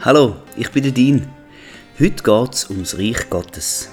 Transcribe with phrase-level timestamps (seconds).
[0.00, 1.26] Hallo, ich bin der Dean.
[1.98, 3.90] Heute geht es ums Reich Gottes.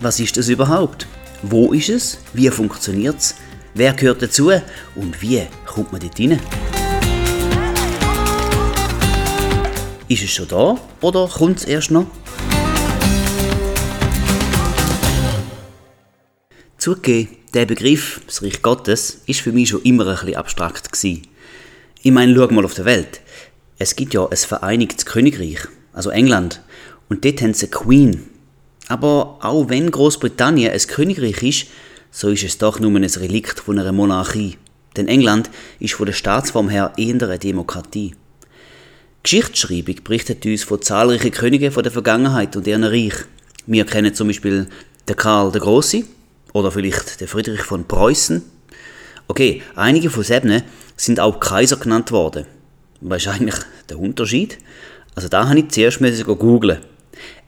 [0.00, 1.06] Was ist es überhaupt?
[1.42, 2.18] Wo ist es?
[2.32, 3.36] Wie funktioniert es?
[3.74, 4.50] Wer gehört dazu?
[4.96, 6.40] Und wie kommt man dort rein?
[10.08, 12.06] Ist es schon da oder kommt es erst noch?
[16.86, 21.26] Zugegeben, der Begriff, das Reich Gottes, ist für mich schon immer ein bisschen abstrakt gewesen.
[22.00, 23.22] Ich meine, schau mal auf der Welt.
[23.76, 26.60] Es gibt ja ein vereinigtes Königreich, also England,
[27.08, 28.22] und dort haben sie eine Queen.
[28.86, 31.66] Aber auch wenn Großbritannien ein Königreich ist,
[32.12, 34.56] so ist es doch nur ein Relikt von einer Monarchie.
[34.96, 38.14] Denn England ist von der Staatsform her eher eine Demokratie.
[39.24, 43.14] Geschichtsschreibung berichtet uns von zahlreichen Königen von der Vergangenheit und ihren Reich.
[43.66, 44.68] Wir kennen zum Beispiel
[45.08, 46.04] den Karl der Große
[46.56, 48.42] oder vielleicht den Friedrich von Preußen.
[49.28, 50.62] Okay, einige von sieben
[50.96, 52.46] sind auch Kaiser genannt worden.
[53.06, 53.56] Eigentlich
[53.90, 54.56] der Unterschied?
[55.14, 56.78] Also da habe ich zuerst googeln.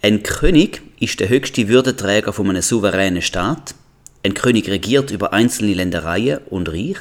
[0.03, 3.75] Ein König ist der höchste Würdeträger von einem souveränen Staat.
[4.23, 6.99] Ein König regiert über einzelne Ländereien und Reich.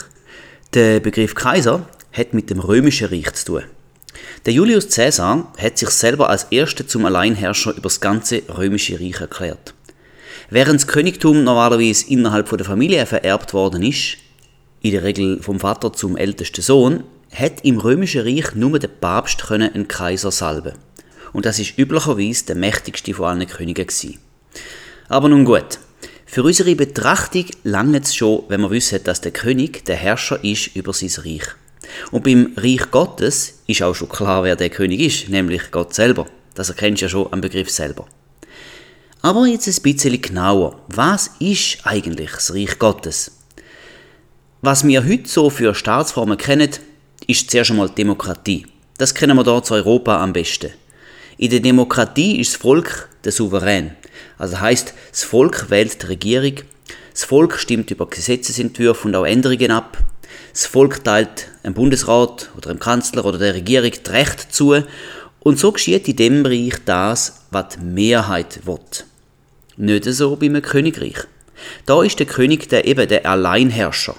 [0.73, 3.63] Der Begriff Kaiser hat mit dem römischen Reich zu tun.
[4.45, 9.19] Der Julius Caesar hat sich selber als Erster zum Alleinherrscher über das ganze römische Reich
[9.19, 9.73] erklärt.
[10.49, 14.17] Während das Königtum normalerweise innerhalb der Familie vererbt worden ist,
[14.81, 17.03] in der Regel vom Vater zum ältesten Sohn,
[17.33, 20.73] hat im römischen Reich nur der Papst einen Kaiser salben.
[21.33, 23.87] Und das ist üblicherweise der mächtigste von allen Königen.
[25.09, 25.79] Aber nun gut.
[26.25, 30.75] Für unsere Betrachtung langt es schon, wenn wir wissen, dass der König der Herrscher ist
[30.75, 31.43] über sein Reich.
[32.11, 36.25] Und beim Reich Gottes ist auch schon klar, wer der König ist, nämlich Gott selber.
[36.53, 38.07] Das erkennst du ja schon am Begriff selber.
[39.21, 40.79] Aber jetzt ein bisschen genauer.
[40.87, 43.31] Was ist eigentlich das Reich Gottes?
[44.61, 46.69] Was wir heute so für Staatsformen kennen,
[47.25, 48.65] ist zuerst einmal Demokratie.
[48.97, 50.71] Das kennen wir hier zu Europa am besten.
[51.37, 53.91] In der Demokratie ist das Volk der Souverän.
[54.37, 56.55] Also heißt, das Volk wählt die Regierung,
[57.11, 59.97] das Volk stimmt über Gesetzesentwürfe und auch Änderungen ab,
[60.53, 64.75] das Volk teilt einem Bundesrat oder einem Kanzler oder der Regierung das Recht zu
[65.39, 68.79] und so geschieht in dem Bereich das, was die Mehrheit will.
[69.77, 71.17] Nicht so bei einem Königreich.
[71.85, 74.15] Da ist der König der eben der Alleinherrscher.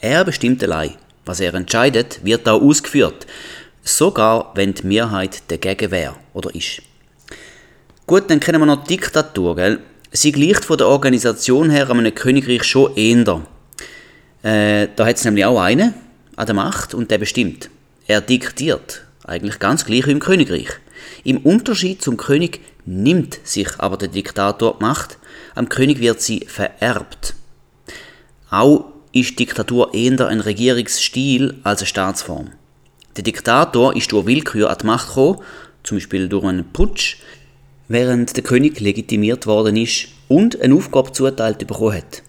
[0.00, 0.94] Er bestimmt allein.
[1.24, 3.26] Was er entscheidet, wird auch ausgeführt.
[3.82, 6.80] Sogar wenn die Mehrheit dagegen wäre oder ist.
[8.06, 9.80] Gut, dann kennen wir noch die Diktatur, gell?
[10.12, 13.42] Sie gleicht von der Organisation her an einem Königreich schon eher.
[14.44, 15.94] Äh, da hat es nämlich auch einen
[16.36, 17.68] an der Macht und der bestimmt.
[18.06, 19.04] Er diktiert.
[19.24, 20.68] Eigentlich ganz gleich wie im Königreich.
[21.24, 25.18] Im Unterschied zum König nimmt sich aber der Diktator die Macht,
[25.54, 27.34] am König wird sie vererbt.
[28.50, 32.50] Auch ist Diktatur eher ein Regierungsstil als eine Staatsform.
[33.16, 35.38] Der Diktator ist durch Willkür an die Macht gekommen,
[35.84, 37.18] zum Beispiel durch einen Putsch,
[37.88, 42.22] während der König legitimiert worden ist und eine Aufgabe zuteilt bekommen hat.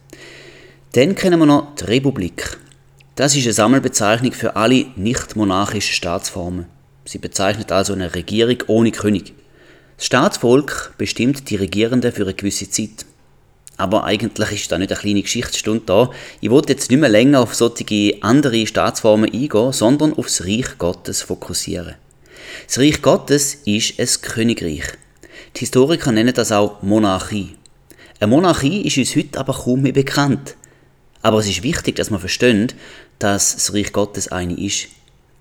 [0.94, 2.58] Dann kennen wir noch die Republik.
[3.16, 6.66] Das ist eine Sammelbezeichnung für alle nicht-monarchischen Staatsformen.
[7.06, 9.34] Sie bezeichnet also eine Regierung ohne König.
[9.98, 13.06] Das Staatsvolk bestimmt die Regierenden für eine gewisse Zeit.
[13.78, 16.10] Aber eigentlich ist da nicht eine kleine Geschichtsstunde da.
[16.42, 20.78] Ich wollte jetzt nicht mehr länger auf solche andere Staatsformen eingehen, sondern auf das Reich
[20.78, 21.96] Gottes fokussieren.
[22.68, 24.84] Das Reich Gottes ist ein Königreich.
[25.56, 27.56] Die Historiker nennen das auch Monarchie.
[28.20, 30.56] Eine Monarchie ist uns heute aber kaum mehr bekannt.
[31.22, 32.76] Aber es ist wichtig, dass man versteht,
[33.20, 34.88] dass das Reich Gottes eine ist.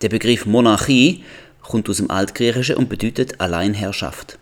[0.01, 1.25] Der Begriff Monarchie
[1.63, 4.39] kommt aus dem Altgriechischen und bedeutet Alleinherrschaft.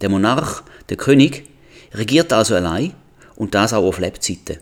[0.00, 1.44] Der Monarch, der König,
[1.92, 2.92] regiert also allein
[3.36, 4.58] und das auch auf Lebzeiten.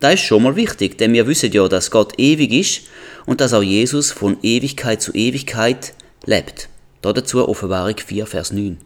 [0.00, 2.82] Das ist schon mal wichtig, denn wir wissen ja, dass Gott ewig ist
[3.26, 5.92] und dass auch Jesus von Ewigkeit zu Ewigkeit
[6.24, 6.68] lebt.
[7.02, 8.78] Dazu Offenbarung 4, Vers 9.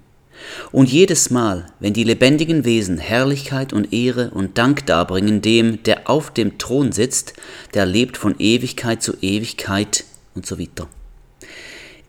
[0.72, 6.10] Und jedes Mal, wenn die lebendigen Wesen Herrlichkeit und Ehre und Dank darbringen dem, der
[6.10, 7.34] auf dem Thron sitzt,
[7.74, 10.04] der lebt von Ewigkeit zu Ewigkeit
[10.34, 10.89] und so weiter.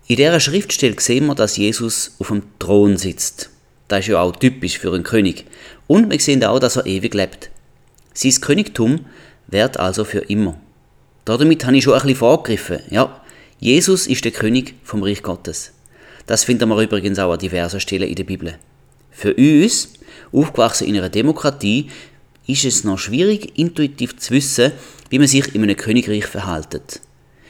[0.07, 3.49] In dieser Schriftstelle sehen wir, dass Jesus auf dem Thron sitzt.
[3.87, 5.45] Das ist ja auch typisch für einen König.
[5.87, 7.49] Und wir sehen auch, dass er ewig lebt.
[8.13, 9.05] Sein Königtum
[9.47, 10.59] wird also für immer.
[11.25, 12.79] Damit habe ich schon ein bisschen vorgegriffen.
[12.89, 13.21] Ja,
[13.59, 15.71] Jesus ist der König vom Reich Gottes.
[16.25, 18.55] Das finden wir übrigens auch an diversen Stellen in der Bibel.
[19.11, 19.93] Für uns,
[20.31, 21.89] aufgewachsen in einer Demokratie,
[22.47, 24.71] ist es noch schwierig, intuitiv zu wissen,
[25.09, 27.01] wie man sich in einem Königreich verhält.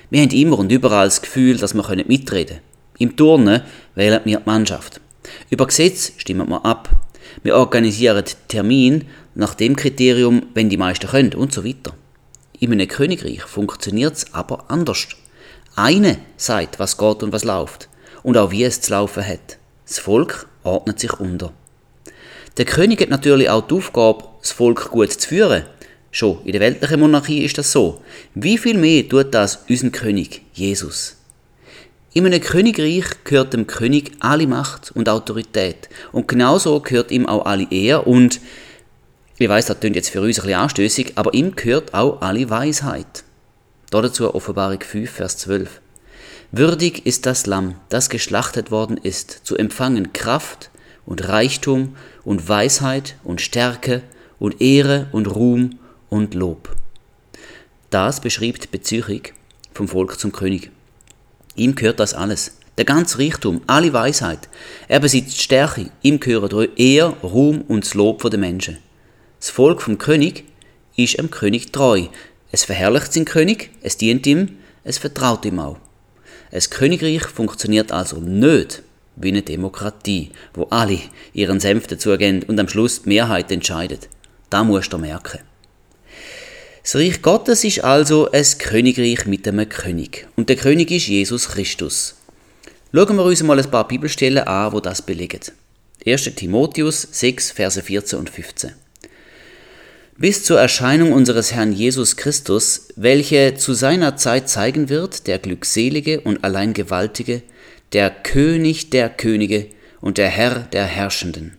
[0.10, 2.62] Wir haben immer und überall das Gefühl, dass wir mitreden können.
[2.98, 3.62] Im Turnen
[3.96, 5.02] wählen wir die Mannschaft.
[5.50, 6.90] Über Gesetz stimmen wir ab.
[7.44, 9.06] Wir organisieren Termin
[9.36, 11.94] nach dem Kriterium, wenn die meisten können und so weiter.
[12.60, 15.08] In einem Königreich funktioniert es aber anders.
[15.76, 17.90] Eine sagt, was geht und was läuft
[18.24, 19.58] und auch wie es zu laufen hat.
[19.86, 21.52] Das Volk ordnet sich unter.
[22.58, 25.64] Der König hat natürlich auch die Aufgabe, das Volk gut zu führen.
[26.12, 28.02] Schon in der weltlichen Monarchie ist das so.
[28.34, 31.15] Wie viel mehr tut das unser König, Jesus?
[32.18, 35.90] In einem Königreich gehört dem König alle Macht und Autorität.
[36.14, 38.40] Und genauso gehört ihm auch alle Ehr und,
[39.38, 42.50] ich weiß, das klingt jetzt für uns ein bisschen anstößig, aber ihm gehört auch alle
[42.50, 43.26] Weisheit.
[43.92, 45.82] Dazu Offenbarung 5, Vers 12.
[46.54, 50.70] Würdig ist das Lamm, das geschlachtet worden ist, zu empfangen Kraft
[51.06, 54.04] und Reichtum und Weisheit und Stärke
[54.40, 56.78] und Ehre und Ruhm und Lob.
[57.90, 59.22] Das beschreibt die
[59.74, 60.72] vom Volk zum König.
[61.56, 62.58] Ihm gehört das alles.
[62.78, 64.50] Der ganze Reichtum, alle Weisheit.
[64.88, 65.90] Er besitzt Stärke.
[66.02, 68.78] Ihm gehören Ehr, Ruhm und das Lob der Menschen.
[69.40, 70.44] Das Volk vom König
[70.96, 72.04] ist dem König treu.
[72.52, 75.78] Es verherrlicht seinen König, es dient ihm, es vertraut ihm auch.
[76.52, 78.82] Ein Königreich funktioniert also nicht
[79.16, 81.00] wie eine Demokratie, wo alle
[81.34, 84.10] ihren Senf dazugeben und am Schluss die Mehrheit entscheidet.
[84.50, 85.40] Da musst du merken.
[86.86, 90.28] Das Reich Gottes ist also ein Königreich mit einem König.
[90.36, 92.14] Und der König ist Jesus Christus.
[92.94, 95.40] Schauen wir uns mal ein paar Bibelstellen an, wo das belegen.
[96.06, 96.36] 1.
[96.36, 98.74] Timotheus 6, Verse 14 und 15.
[100.20, 106.22] Bis zur Erscheinung unseres Herrn Jesus Christus, welche zu seiner Zeit zeigen wird, der Glückselige
[106.22, 107.42] und allein Gewaltige,
[107.94, 109.70] der König der Könige
[110.02, 111.58] und der Herr der Herrschenden.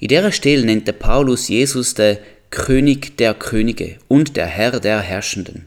[0.00, 2.18] In der Stelle nennt der Paulus Jesus der
[2.52, 5.64] König der Könige und der Herr der Herrschenden.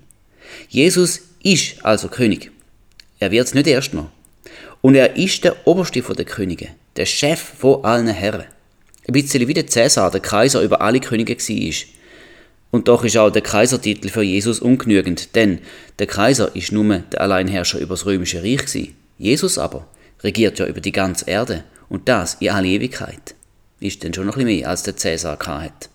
[0.70, 2.52] Jesus ist also König.
[3.20, 4.12] Er wird es nicht erst noch.
[4.82, 8.46] Und er ist der Oberste der Könige, der Chef von allen Herren.
[9.08, 11.88] Ein bisschen wie der Cäsar, der Kaiser über alle Könige war.
[12.70, 15.60] Und doch ist auch der Kaisertitel für Jesus ungenügend, denn
[15.98, 18.58] der Kaiser ist nur der Alleinherrscher über das römische Reich.
[18.58, 18.96] Gewesen.
[19.18, 19.88] Jesus aber
[20.22, 23.34] regiert ja über die ganze Erde und das in alle Ewigkeit.
[23.80, 25.90] Ist denn schon noch ein bisschen mehr, als der Cäsar hat.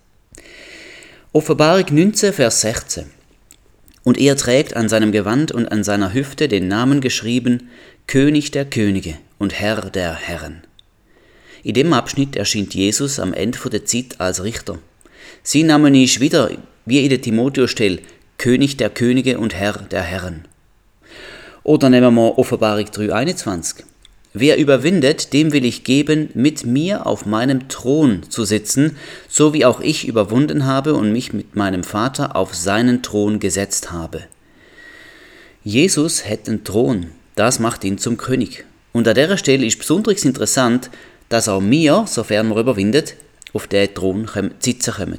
[1.32, 3.04] Offenbarung 19, Vers 16.
[4.02, 7.70] Und er trägt an seinem Gewand und an seiner Hüfte den Namen geschrieben,
[8.08, 10.62] König der Könige und Herr der Herren.
[11.62, 14.80] In dem Abschnitt erschien Jesus am Ende der Zeit als Richter.
[15.44, 16.50] Sein Name ist wieder,
[16.84, 18.00] wie in der Timotheus-Stelle,
[18.36, 20.48] König der Könige und Herr der Herren.
[21.62, 23.84] Oder nehmen wir Offenbarung 3,21.
[24.32, 28.96] Wer überwindet, dem will ich geben, mit mir auf meinem Thron zu sitzen,
[29.28, 33.90] so wie auch ich überwunden habe und mich mit meinem Vater auf seinen Thron gesetzt
[33.90, 34.22] habe.
[35.64, 38.64] Jesus hätte einen Thron, das macht ihn zum König.
[38.92, 40.90] Und an dieser Stelle ist besonders interessant,
[41.28, 43.16] dass auch wir, sofern wir überwindet,
[43.52, 44.28] auf den Thron
[44.60, 45.18] sitzen kommen.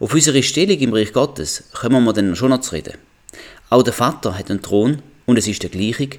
[0.00, 2.94] Auf unsere Stellung im Reich Gottes kommen wir dann schon noch zu reden.
[3.70, 6.10] Auch der Vater hat einen Thron und es ist der gleiche,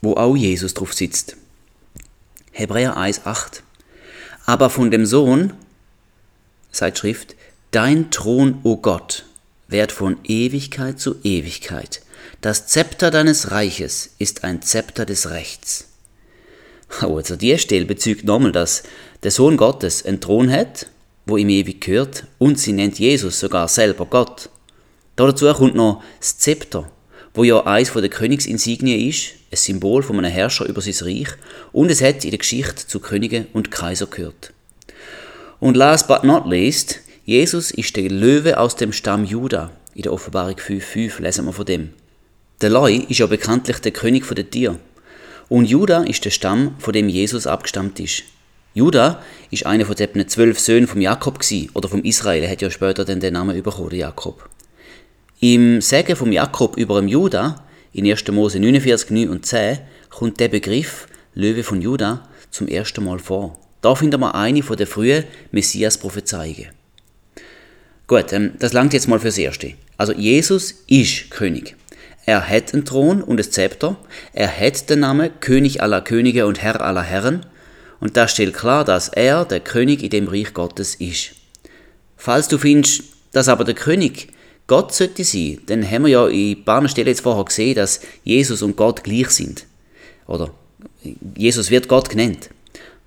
[0.00, 1.36] wo auch Jesus drauf sitzt.
[2.52, 3.62] Hebräer 1,8.
[4.46, 5.54] Aber von dem Sohn,
[6.70, 7.34] seit Schrift,
[7.70, 9.24] dein Thron, o Gott,
[9.68, 12.02] währt von Ewigkeit zu Ewigkeit.
[12.40, 15.88] Das Zepter deines Reiches ist ein Zepter des Rechts.
[17.02, 18.82] Oh, also die Stelle bezeugt nochmal, dass
[19.22, 20.88] der Sohn Gottes einen Thron hat,
[21.24, 24.50] wo ihm ewig gehört, und sie nennt Jesus sogar selber Gott.
[25.16, 26.90] Dazu kommt noch das Zepter,
[27.34, 31.28] wo ja eins der Königsinsignien ist, ein Symbol von einem Herrscher über sein Reich,
[31.72, 34.52] und es hat in der Geschichte zu Königen und Kaiser gehört.
[35.60, 39.70] Und last but not least, Jesus ist der Löwe aus dem Stamm Juda.
[39.94, 41.90] In der Offenbarung 5,5 lesen wir von dem.
[42.60, 44.78] Der Leu ist ja bekanntlich der König der Tiere.
[45.48, 48.24] Und Juda ist der Stamm, von dem Jesus abgestammt ist.
[48.74, 52.42] Juda ist einer von den zwölf Söhnen von Jakob gewesen, oder vom Israel.
[52.42, 54.48] Er hat ja später den Namen bekommen, Jakob.
[55.44, 58.28] Im Sagen vom Jakob über dem Juda, in 1.
[58.28, 63.58] Mose 49, 9 und 10, kommt der Begriff Löwe von Juda zum ersten Mal vor.
[63.80, 66.68] Da finden wir eine von der frühen Messias-Prophezeiungen.
[68.06, 69.72] Gut, ähm, das langt jetzt mal fürs Erste.
[69.96, 71.74] Also Jesus ist König.
[72.24, 73.96] Er hat einen Thron und ein Zepter.
[74.32, 77.46] Er hat den Namen König aller Könige und Herr aller Herren.
[77.98, 81.32] Und das stellt klar, dass er der König in dem Reich Gottes ist.
[82.16, 84.28] Falls du findest, dass aber der König
[84.66, 88.00] Gott sollte sein, dann haben wir ja in ein paar Stellen jetzt vorher gesehen, dass
[88.24, 89.66] Jesus und Gott gleich sind.
[90.26, 90.50] Oder
[91.36, 92.50] Jesus wird Gott genannt.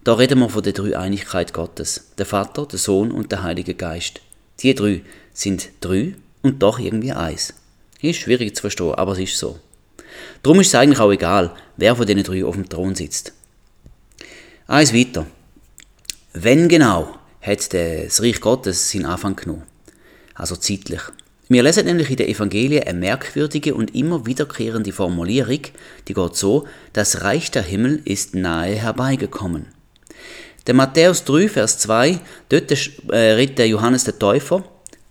[0.04, 2.12] Da reden wir von der Dreieinigkeit Gottes.
[2.18, 4.22] Der Vater, der Sohn und der Heilige Geist.
[4.60, 5.02] Die drei
[5.34, 7.54] sind drei und doch irgendwie eins.
[8.02, 9.60] Ist schwierig zu verstehen, aber es ist so.
[10.44, 13.34] Darum ist es eigentlich auch egal, wer von den drei auf dem Thron sitzt.
[14.68, 15.26] Eins weiter.
[16.34, 19.64] Wenn genau hat das Reich Gottes seinen Anfang genommen?
[20.36, 21.02] Also zeitlich.
[21.48, 25.60] Wir lesen nämlich in den Evangelien eine merkwürdige und immer wiederkehrende Formulierung,
[26.08, 29.68] die geht so, das Reich der Himmel ist nahe herbeigekommen.
[30.66, 34.64] Der Matthäus 3, Vers 2, dort äh, redet der Johannes der Täufer,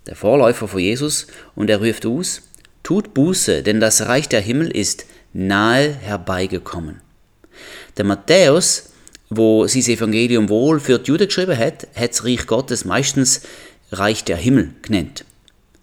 [0.08, 2.42] der Vorläufer von Jesus, und er ruft aus,
[2.82, 7.00] tut Buße, denn das Reich der Himmel ist nahe herbeigekommen.
[7.96, 8.90] Der Matthäus,
[9.30, 13.42] wo sein Evangelium wohl für die Juden geschrieben hat, hat das Reich Gottes meistens
[13.92, 15.24] Reich der Himmel genannt.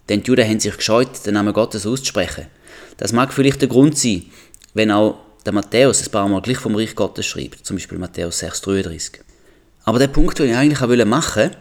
[0.08, 2.46] Denn die Juden haben sich gescheut, den Namen Gottes auszusprechen.
[2.96, 4.24] Das mag vielleicht der Grund sein,
[4.74, 8.42] wenn auch der Matthäus ein paar Mal gleich vom Reich Gottes schreibt, zum Beispiel Matthäus
[8.42, 9.20] 6,33.
[9.84, 11.56] Aber der Punkt, den ich eigentlich auch machen wollte,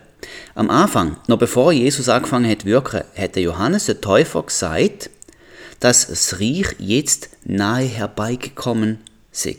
[0.53, 5.09] am Anfang, noch bevor Jesus angefangen hat zu wirken, hat der Johannes der Täufer gesagt,
[5.79, 8.99] dass das Reich jetzt nahe herbeigekommen
[9.31, 9.57] sei.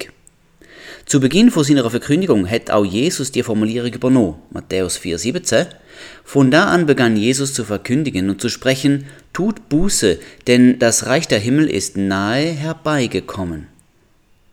[1.05, 5.67] Zu Beginn von seiner Verkündigung hat auch Jesus die Formulierung übernommen, Matthäus 4,17.
[6.25, 11.29] Von da an begann Jesus zu verkündigen und zu sprechen, tut Buße, denn das Reich
[11.29, 13.67] der Himmel ist nahe herbeigekommen.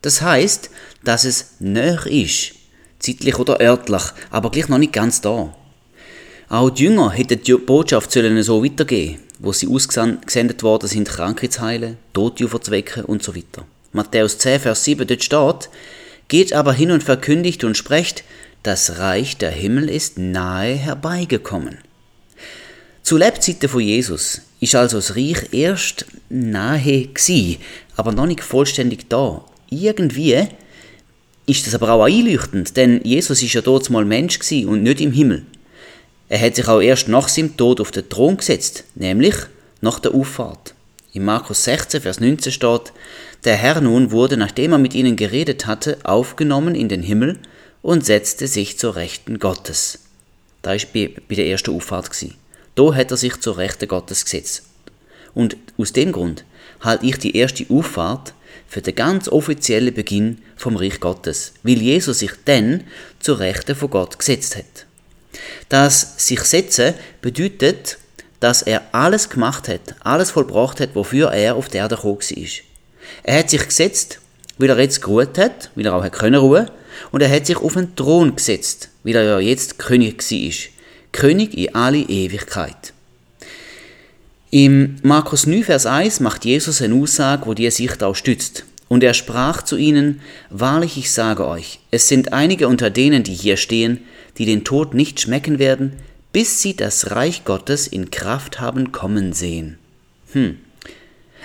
[0.02, 0.70] Das heißt,
[1.04, 2.54] dass es näher ist,
[3.00, 5.54] zeitlich oder örtlich, aber gleich noch nicht ganz da.
[6.50, 11.50] Auch die Jünger hätten die Botschaft sollen so weitergehen, wo sie ausgesendet worden sind, Kranke
[11.50, 13.66] zu heilen, Tote aufzuwecken und so weiter.
[13.92, 15.70] Matthäus 10, Vers 7, dort steht,
[16.28, 18.24] geht aber hin und verkündigt und sprecht,
[18.64, 21.78] das Reich der Himmel ist nahe herbeigekommen.
[23.04, 27.60] Zu Lebzeiten von Jesus ist also das Reich erst nahe gsi,
[27.96, 29.44] aber noch nicht vollständig da.
[29.70, 30.48] Irgendwie
[31.46, 35.02] ist das aber auch einleuchtend, denn Jesus ist ja dort mal Mensch gsi und nicht
[35.02, 35.46] im Himmel.
[36.28, 39.36] Er hat sich auch erst nach seinem Tod auf den Thron gesetzt, nämlich
[39.82, 40.76] nach der Auffahrt.
[41.14, 42.94] In Markus 16, Vers 19 steht,
[43.46, 47.40] der Herr nun wurde, nachdem er mit ihnen geredet hatte, aufgenommen in den Himmel
[47.82, 50.00] und setzte sich zur Rechten Gottes.
[50.62, 52.34] Da ist bei, der ersten Auffahrt gsi.
[52.76, 54.64] Da hat er sich zur Rechten Gottes gesetzt.
[55.34, 56.44] Und aus dem Grund
[56.82, 58.34] halte ich die erste Auffahrt
[58.68, 62.84] für den ganz offiziellen Beginn vom Reich Gottes, weil Jesus sich dann
[63.20, 64.86] zur Rechten von Gott gesetzt hat.
[65.70, 67.98] Das sich setzen bedeutet,
[68.40, 72.62] dass er alles gemacht hat, alles vollbracht hat, wofür er auf der Erde gekommen ist.
[73.24, 74.20] Er hat sich gesetzt,
[74.58, 76.70] weil er jetzt geruht hat, weil er auch können ruhen
[77.12, 80.70] und er hat sich auf den Thron gesetzt, weil er ja jetzt König ist.
[81.12, 82.94] König in alle Ewigkeit.
[84.52, 88.66] Im Markus 9, Vers 1 macht Jesus eine Aussage, wo die Sicht auch stützt.
[88.88, 93.34] Und er sprach zu ihnen, Wahrlich, ich sage euch, es sind einige unter denen, die
[93.34, 94.00] hier stehen,
[94.38, 95.94] die den Tod nicht schmecken werden,
[96.32, 99.78] bis sie das Reich Gottes in Kraft haben kommen sehen.
[100.34, 100.58] Hm,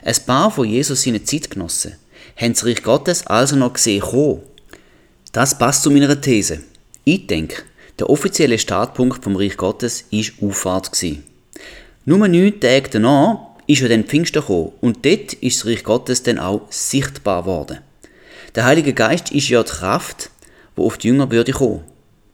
[0.02, 1.96] ein paar von Jesus seine Zeitgenossen
[2.36, 4.42] haben das Reich Gottes also noch gesehen kommen.
[5.34, 6.60] Das passt zu meiner These.
[7.02, 7.64] Ich denke,
[7.98, 10.92] der offizielle Startpunkt vom Reich Gottes war Auffahrt.
[12.04, 16.22] Nur neun Tage danach ist ja dann Pfingsten gekommen und dort ist das Reich Gottes
[16.22, 17.78] dann auch sichtbar geworden.
[18.54, 20.30] Der Heilige Geist ist ja die Kraft,
[20.76, 21.82] wo auf die Jünger würde kommen.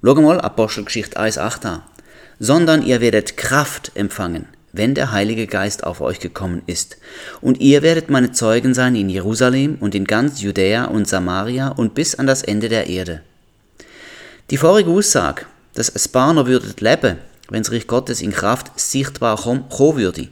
[0.05, 1.83] Schau mal Apostelgeschichte 1,8 an.
[2.39, 6.99] Sondern ihr werdet Kraft empfangen, wenn der Heilige Geist auf euch gekommen ist.
[7.41, 11.95] Und ihr werdet meine Zeugen sein in Jerusalem und in ganz Judäa und Samaria und
[11.95, 13.23] bis an das Ende der Erde.
[14.51, 19.65] Die vorige Aussage, dass es Barner würdet leben, wenn das Gottes in Kraft sichtbar kommen
[19.71, 20.29] würde,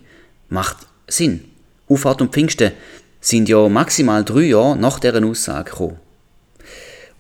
[0.49, 1.45] macht Sinn.
[1.89, 2.73] Auffahrt und Pfingsten
[3.21, 5.97] sind ja maximal drei Jahre nach deren Aussage gekommen.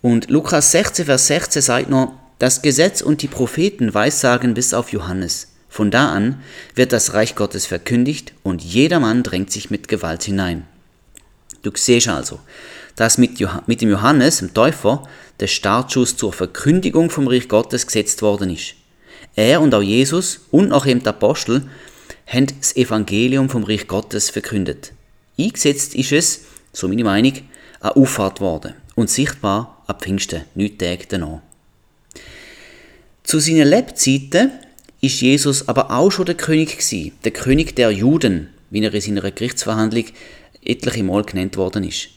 [0.02, 4.92] Und Lukas 16, Vers 16 sagt noch, das Gesetz und die Propheten weissagen bis auf
[4.92, 5.47] Johannes.
[5.68, 6.42] Von da an
[6.74, 10.66] wird das Reich Gottes verkündigt und jedermann drängt sich mit Gewalt hinein.
[11.62, 12.40] Du siehst also,
[12.96, 15.06] dass mit, mit dem Johannes, dem Täufer,
[15.40, 18.74] der Startschuss zur Verkündigung vom Reich Gottes gesetzt worden ist.
[19.36, 21.68] Er und auch Jesus und auch eben die Apostel
[22.26, 24.92] haben das Evangelium vom Reich Gottes verkündet.
[25.38, 26.40] Eingesetzt ist es,
[26.72, 27.34] so meine Meinung,
[27.80, 31.40] eine Auffahrt worden und sichtbar ab Pfingsten, neun Tage danach.
[33.22, 34.50] Zu seinen Lebzeiten
[35.00, 39.00] ist Jesus aber auch schon der König gewesen, der König der Juden, wie er in
[39.00, 40.04] seiner Gerichtsverhandlung
[40.64, 42.08] etliche Mal genannt worden ist.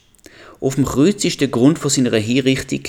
[0.59, 2.81] Auf dem Kreuz ist der Grund von seiner Hinrichtung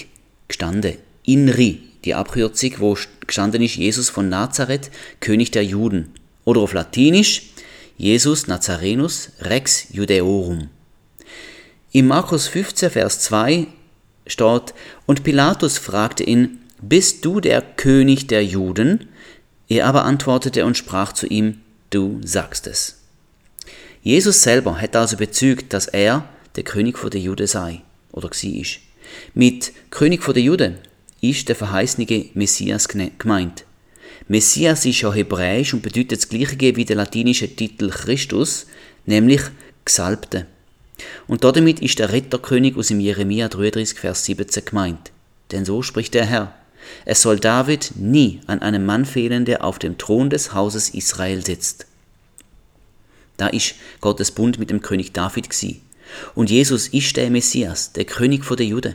[0.49, 0.97] gestanden.
[1.25, 2.97] Inri, die Abkürzung, wo
[3.27, 6.13] gestanden ist Jesus von Nazareth, König der Juden.
[6.45, 7.51] Oder auf Latinisch
[7.97, 10.69] Jesus Nazarenus Rex Judeorum.
[11.93, 13.67] In Markus 15, Vers 2
[14.27, 14.75] steht,
[15.07, 19.09] und Pilatus fragte ihn, Bist du der König der Juden?
[19.69, 22.99] Er aber antwortete und sprach zu ihm, Du sagst es.
[24.03, 28.65] Jesus selber hat also bezeugt, dass er der König der Juden sei oder war.
[29.35, 30.79] Mit König der Juden
[31.21, 33.65] ist der verheißene Messias gemeint.
[34.29, 38.67] Messias ist ja hebräisch und bedeutet das gleiche wie der latinische Titel Christus,
[39.07, 39.43] nämlich
[39.85, 40.47] Gesalbte.
[41.27, 45.13] Und damit ist der Retterkönig aus dem Jeremia 33, Vers 17 gemeint.
[45.51, 46.55] Denn so spricht der Herr.
[47.05, 51.45] Es soll David nie an einem Mann fehlen, der auf dem Thron des Hauses Israel
[51.45, 51.87] sitzt.
[53.37, 55.81] Da ist Gottes Bund mit dem König David gsi.
[56.35, 58.95] Und Jesus ist der Messias, der König der Juden.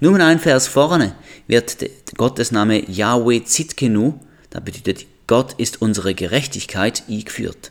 [0.00, 1.14] Nur ein Vers vorne
[1.46, 1.76] wird
[2.16, 4.14] Gottes Name Yahweh Zitkenu,
[4.50, 7.70] da bedeutet Gott ist unsere Gerechtigkeit, eingeführt.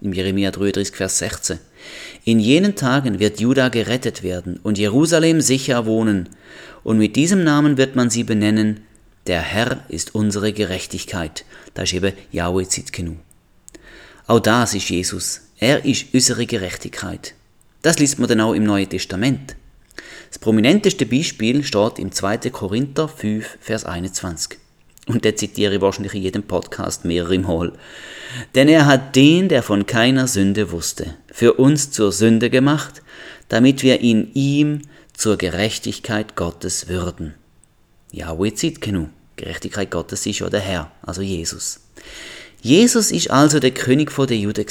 [0.00, 1.58] Im Jeremia 33, Vers 16.
[2.24, 6.28] In jenen Tagen wird Juda gerettet werden und Jerusalem sicher wohnen,
[6.84, 8.80] und mit diesem Namen wird man sie benennen,
[9.26, 11.44] der Herr ist unsere Gerechtigkeit.
[11.72, 13.16] Da ist eben Yahweh Zitkenu.
[14.26, 15.40] Auch das ist Jesus.
[15.58, 17.34] Er ist unsere Gerechtigkeit.
[17.80, 19.56] Das liest man dann auch im Neuen Testament.
[20.28, 22.50] Das prominenteste Beispiel steht im 2.
[22.50, 24.58] Korinther 5, Vers 21.
[25.06, 27.72] Und der zitiere ich wahrscheinlich in jedem Podcast mehrere Mal.
[28.54, 33.02] Denn er hat den, der von keiner Sünde wusste, für uns zur Sünde gemacht,
[33.48, 34.82] damit wir in ihm
[35.14, 37.34] zur Gerechtigkeit Gottes würden.
[38.12, 39.08] Yahweh Zitkenu.
[39.36, 41.80] Gerechtigkeit Gottes ist ja der Herr, also Jesus.
[42.60, 44.66] Jesus ist also der König von der Juden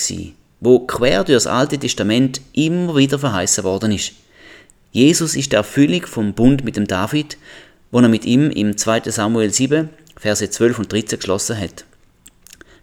[0.60, 4.14] wo quer durch das Alte Testament immer wieder verheißen worden ist.
[4.94, 7.38] Jesus ist der Erfüllung vom Bund mit dem David,
[7.92, 9.12] wo er mit ihm im 2.
[9.12, 11.84] Samuel 7, Verse 12 und 13 geschlossen hat.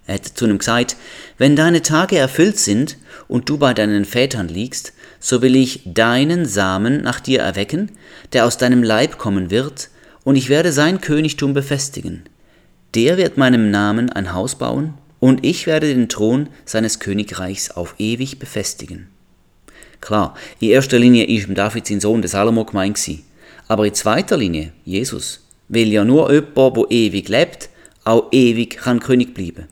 [0.07, 0.97] Er hat zu ihm gesagt,
[1.38, 2.99] wenn deine Tage erfüllt sind
[3.29, 7.93] und du bei deinen Vätern liegst, so will ich deinen Samen nach dir erwecken,
[8.33, 9.91] der aus deinem Leib kommen wird,
[10.25, 12.25] und ich werde sein Königtum befestigen.
[12.95, 17.95] Der wird meinem Namen ein Haus bauen, und ich werde den Thron seines Königreichs auf
[17.99, 19.09] ewig befestigen.
[20.00, 23.23] Klar, in erster Linie ist David sein Sohn, der Salomo, gemeint gewesen.
[23.69, 27.69] Aber in zweiter Linie, Jesus, weil ja nur jemand, der ewig lebt,
[28.05, 29.69] auch ewig kann König bleiben.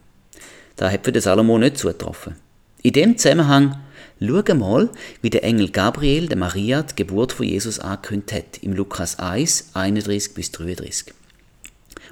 [0.77, 2.37] Da hat für den Salomo nicht zugetroffen.
[2.83, 3.79] In dem Zusammenhang
[4.21, 4.91] schau mal,
[5.23, 9.71] wie der Engel Gabriel der Maria die Geburt von Jesus angekündigt hat, im Lukas 1,
[9.75, 11.15] 31 bis 33.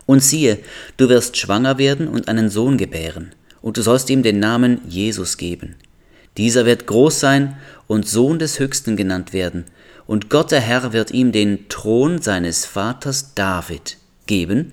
[0.06, 0.58] Und siehe,
[0.96, 5.36] du wirst schwanger werden und einen Sohn gebären, und du sollst ihm den Namen Jesus
[5.36, 5.74] geben.
[6.36, 9.64] Dieser wird groß sein und Sohn des Höchsten genannt werden,
[10.06, 14.72] und Gott der Herr wird ihm den Thron seines Vaters David geben,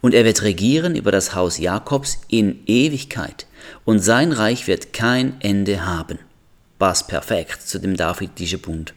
[0.00, 3.46] und er wird regieren über das Haus Jakobs in Ewigkeit,
[3.84, 6.18] und sein Reich wird kein Ende haben.
[6.78, 8.94] Passt perfekt zu dem davidischen Bund.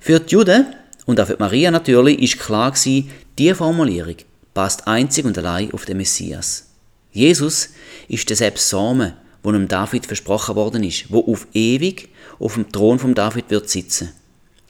[0.00, 0.66] Für die Juden
[1.06, 4.16] und auch für Maria natürlich ist klar gewesen, die Formulierung,
[4.54, 6.66] passt einzig und allein auf den Messias.
[7.12, 7.70] Jesus
[8.08, 12.08] ist der selbst Samen, wo dem David versprochen worden ist, wo auf ewig
[12.40, 14.12] auf dem Thron von David wird sitzen.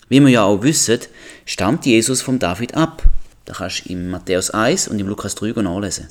[0.09, 1.01] Wie wir ja auch wissen,
[1.47, 3.03] stammt Jesus vom David ab.
[3.47, 6.09] Da kannst du im Matthäus 1 und im Lukas 3 nachlesen.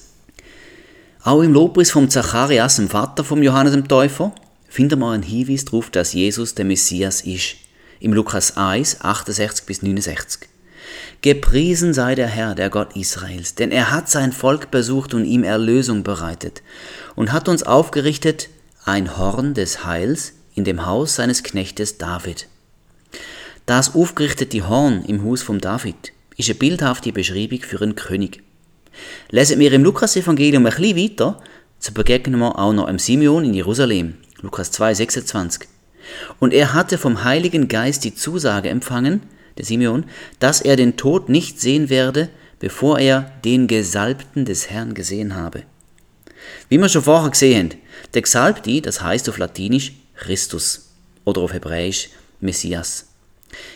[1.24, 4.34] Auch im Lobpreis vom Zacharias, dem Vater vom Johannes dem Täufer,
[4.74, 7.58] finden wir einen Hinweis darauf, dass Jesus der Messias ist.
[8.00, 10.50] Im Lukas 1, 68 bis 69.
[11.22, 15.44] Gepriesen sei der Herr, der Gott Israels, denn er hat sein Volk besucht und ihm
[15.44, 16.64] Erlösung bereitet
[17.14, 18.50] und hat uns aufgerichtet
[18.84, 22.48] ein Horn des Heils in dem Haus seines Knechtes David.
[23.68, 28.42] Das aufgerichtete Horn im Haus von David ist eine bildhafte Beschreibung für einen König.
[29.30, 31.40] Lesen wir im Lukas-Evangelium ein bisschen weiter,
[31.78, 35.70] so begegnen wir auch noch einem Simeon in Jerusalem, Lukas 2, 26.
[36.40, 39.22] Und er hatte vom Heiligen Geist die Zusage empfangen,
[39.58, 40.04] der Simeon,
[40.40, 42.30] dass er den Tod nicht sehen werde,
[42.60, 45.64] bevor er den Gesalbten des Herrn gesehen habe.
[46.68, 47.80] Wie wir schon vorher gesehen haben,
[48.14, 50.90] der Gesalbte, das heißt auf Latinisch Christus
[51.24, 52.10] oder auf Hebräisch
[52.42, 53.08] Messias.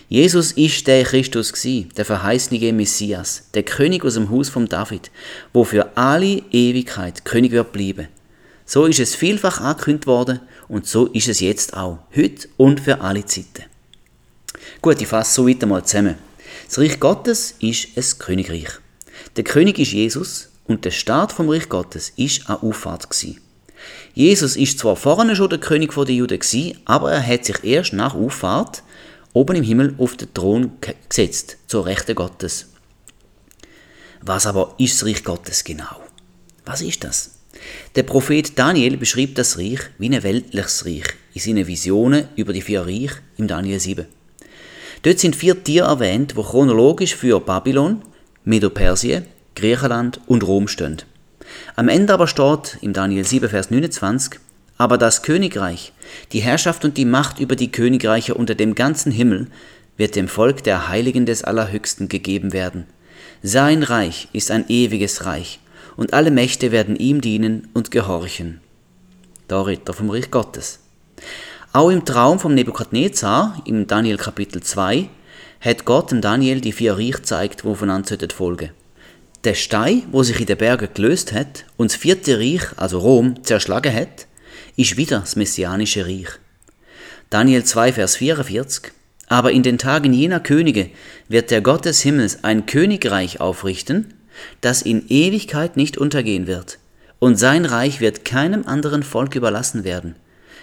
[0.09, 5.11] Jesus ist der Christus gsi, der verheißene Messias, der König aus dem Haus von David,
[5.53, 8.07] wo für alle Ewigkeit König wird bleiben.
[8.69, 13.01] So ist es vielfach angekündigt worden und so ist es jetzt auch, heute und für
[13.01, 13.65] alle Zeiten.
[14.81, 16.15] Gut, ich fasse so weiter mal zusammen.
[16.67, 18.69] Das Reich Gottes ist ein Königreich.
[19.35, 23.39] Der König ist Jesus und der Staat vom Reich Gottes ist eine Auffahrt gewesen.
[24.13, 27.93] Jesus ist zwar vorne schon der König der Juden gewesen, aber er hat sich erst
[27.93, 28.83] nach Auffahrt
[29.33, 30.71] oben im Himmel auf den Thron
[31.07, 32.67] gesetzt, zur Rechte Gottes.
[34.21, 36.01] Was aber ist das Reich Gottes genau?
[36.65, 37.36] Was ist das?
[37.95, 42.61] Der Prophet Daniel beschreibt das Reich wie ein weltliches Reich in seinen Visionen über die
[42.61, 44.05] vier Reiche im Daniel 7.
[45.03, 48.01] Dort sind vier Tiere erwähnt, wo chronologisch für Babylon,
[48.43, 50.97] Medo-Persien, Griechenland und Rom stehen.
[51.75, 54.39] Am Ende aber steht im Daniel 7, Vers 29,
[54.77, 55.93] aber das Königreich,
[56.31, 59.47] die Herrschaft und die Macht über die Königreiche unter dem ganzen Himmel
[59.97, 62.85] wird dem Volk der Heiligen des Allerhöchsten gegeben werden.
[63.41, 65.59] Sein Reich ist ein ewiges Reich,
[65.97, 68.61] und alle Mächte werden ihm dienen und gehorchen.
[69.47, 70.79] Da redet er vom Reich Gottes.
[71.73, 75.09] Auch im Traum vom Nebukadnezar, im Daniel Kapitel 2,
[75.59, 78.69] hat Gott dem Daniel die vier Reich gezeigt, die aufeinander folgen
[79.43, 83.43] Der Stein, wo sich in den Bergen gelöst hat und das vierte Reich, also Rom,
[83.43, 84.27] zerschlagen hat,
[84.75, 86.29] ist wieder das messianische Reich.
[87.29, 88.91] Daniel 2, Vers 44.
[89.27, 90.89] Aber in den Tagen jener Könige
[91.27, 94.13] wird der Gott des Himmels ein Königreich aufrichten,
[94.61, 96.79] das in Ewigkeit nicht untergehen wird,
[97.19, 100.15] und sein Reich wird keinem anderen Volk überlassen werden.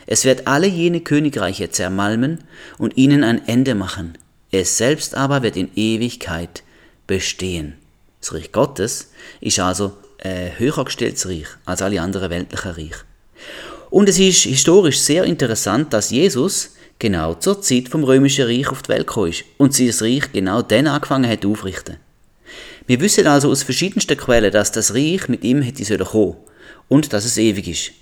[0.06, 2.44] Es wird alle jene Königreiche zermalmen
[2.78, 4.18] und ihnen ein Ende machen.
[4.50, 6.62] Es selbst aber wird in Ewigkeit
[7.06, 7.74] bestehen.
[8.20, 9.10] Das Reich Gottes
[9.40, 12.96] ist also ein höher gestelltes Reich als alle anderen weltlichen Reich.
[13.90, 18.82] Und es ist historisch sehr interessant, dass Jesus genau zur Zeit vom Römischen Reich auf
[18.82, 21.96] die Welt gekommen ist und das Reich genau dann angefangen hat aufrichten.
[22.86, 26.36] Wir wissen also aus verschiedensten Quellen, dass das Reich mit ihm hätte sollen kommen
[26.88, 27.92] und dass es ewig ist.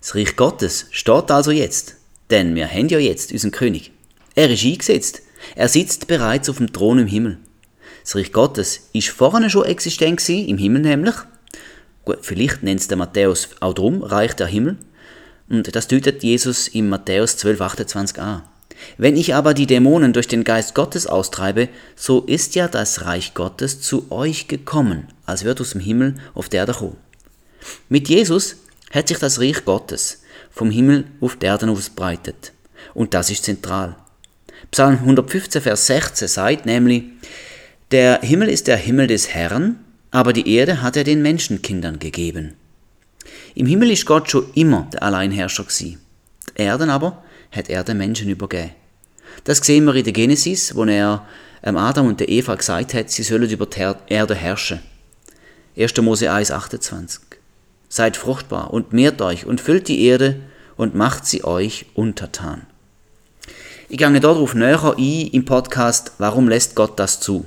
[0.00, 1.94] Das Reich Gottes steht also jetzt,
[2.30, 3.92] denn wir haben ja jetzt unseren König.
[4.34, 5.22] Er ist eingesetzt,
[5.54, 7.38] er sitzt bereits auf dem Thron im Himmel.
[8.02, 11.14] Das Reich Gottes ist vorne schon existent gewesen, im Himmel nämlich.
[12.04, 14.76] Gut, vielleicht nennt es der Matthäus auch drum, Reich der Himmel.
[15.48, 18.42] Und das deutet Jesus im Matthäus 12, 28 an.
[18.98, 23.34] Wenn ich aber die Dämonen durch den Geist Gottes austreibe, so ist ja das Reich
[23.34, 26.96] Gottes zu euch gekommen, als wird aus dem Himmel auf der Erde kommen.
[27.88, 28.56] Mit Jesus
[28.90, 32.52] hat sich das Reich Gottes vom Himmel auf die Erde ausbreitet.
[32.94, 33.96] Und das ist zentral.
[34.70, 37.04] Psalm 115, Vers 16 sagt nämlich,
[37.90, 42.54] der Himmel ist der Himmel des Herrn, aber die Erde hat er den Menschenkindern gegeben.
[43.54, 46.00] Im Himmel ist Gott schon immer der Alleinherrscher gewesen.
[46.56, 48.72] Die Erde aber hat er den Menschen übergeben.
[49.44, 51.26] Das sehen wir in der Genesis, wo er
[51.62, 54.80] ähm, Adam und der Eva gesagt hat, sie sollen über die Erde herrschen.
[55.76, 55.96] 1.
[55.98, 57.20] Mose 1, 28.
[57.88, 60.36] Seid fruchtbar und mehrt euch und füllt die Erde
[60.76, 62.62] und macht sie euch untertan.
[63.88, 67.44] Ich gehe darauf näher ein im Podcast Warum lässt Gott das zu?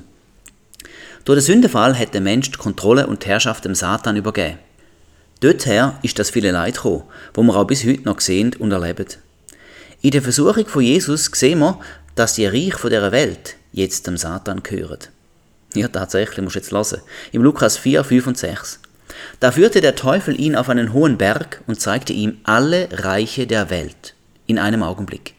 [1.25, 4.59] Durch den Sündenfall hat der Mensch die Kontrolle und die Herrschaft dem Satan übergeben.
[5.39, 9.07] Dorther ist das viele Leid gekommen, wo wir auch bis heute noch sehen und erleben.
[10.03, 11.79] In der Versuchung von Jesus sehen wir,
[12.15, 14.99] dass die Reich von dieser Welt jetzt dem Satan gehören.
[15.75, 16.99] Ja, tatsächlich, muss jetzt hören.
[17.31, 18.79] Im Lukas 4, 5 und 6.
[19.39, 23.69] Da führte der Teufel ihn auf einen hohen Berg und zeigte ihm alle Reiche der
[23.69, 24.13] Welt
[24.45, 25.35] in einem Augenblick.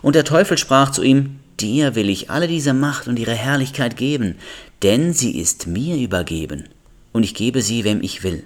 [0.00, 3.98] Und der Teufel sprach zu ihm, Dir will ich alle diese Macht und ihre Herrlichkeit
[3.98, 4.36] geben,
[4.82, 6.70] denn sie ist mir übergeben,
[7.12, 8.44] und ich gebe sie, wem ich will.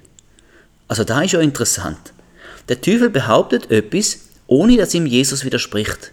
[0.88, 2.14] Also da ist ja interessant.
[2.68, 6.13] Der Teufel behauptet etwas, ohne dass ihm Jesus widerspricht.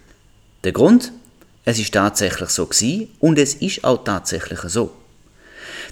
[0.64, 1.12] Der Grund?
[1.64, 4.92] Es ist tatsächlich so gewesen und es ist auch tatsächlich so.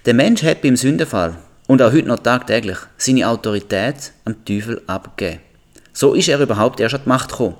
[0.07, 5.41] Der Mensch hat beim Sündenfall und auch heute noch tagtäglich seine Autorität am Teufel abgegeben.
[5.93, 7.57] So ist er überhaupt erst an die Macht gekommen.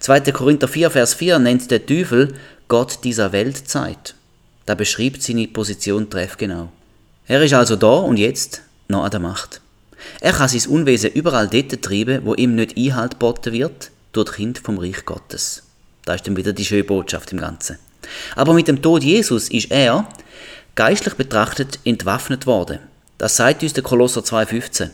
[0.00, 0.20] 2.
[0.32, 2.34] Korinther 4, Vers 4 nennt der Teufel
[2.68, 4.14] Gott dieser Weltzeit.
[4.66, 6.70] Da beschreibt seine Position treffgenau.
[7.26, 9.60] Er ist also da und jetzt noch an der Macht.
[10.20, 14.58] Er kann sein Unwesen überall dort treiben, wo ihm nicht Einhalt geboten wird, durch Kind
[14.58, 15.62] vom Reich Gottes.
[16.04, 17.78] Da ist dann wieder die schöne Botschaft im Ganzen.
[18.36, 20.08] Aber mit dem Tod Jesus ist er,
[20.74, 22.80] geistlich betrachtet, entwaffnet worden.
[23.18, 24.90] Das sagt uns der Kolosser 2,15.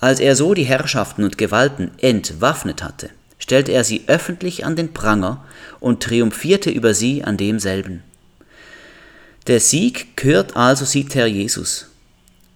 [0.00, 4.92] Als er so die Herrschaften und Gewalten entwaffnet hatte, stellte er sie öffentlich an den
[4.92, 5.44] Pranger
[5.80, 8.02] und triumphierte über sie an demselben.
[9.46, 11.86] Der Sieg gehört also seither Jesus.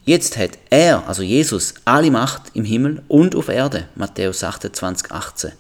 [0.05, 5.53] Jetzt hat er, also Jesus, alle Macht im Himmel und auf Erde, Matthäus 28, 18.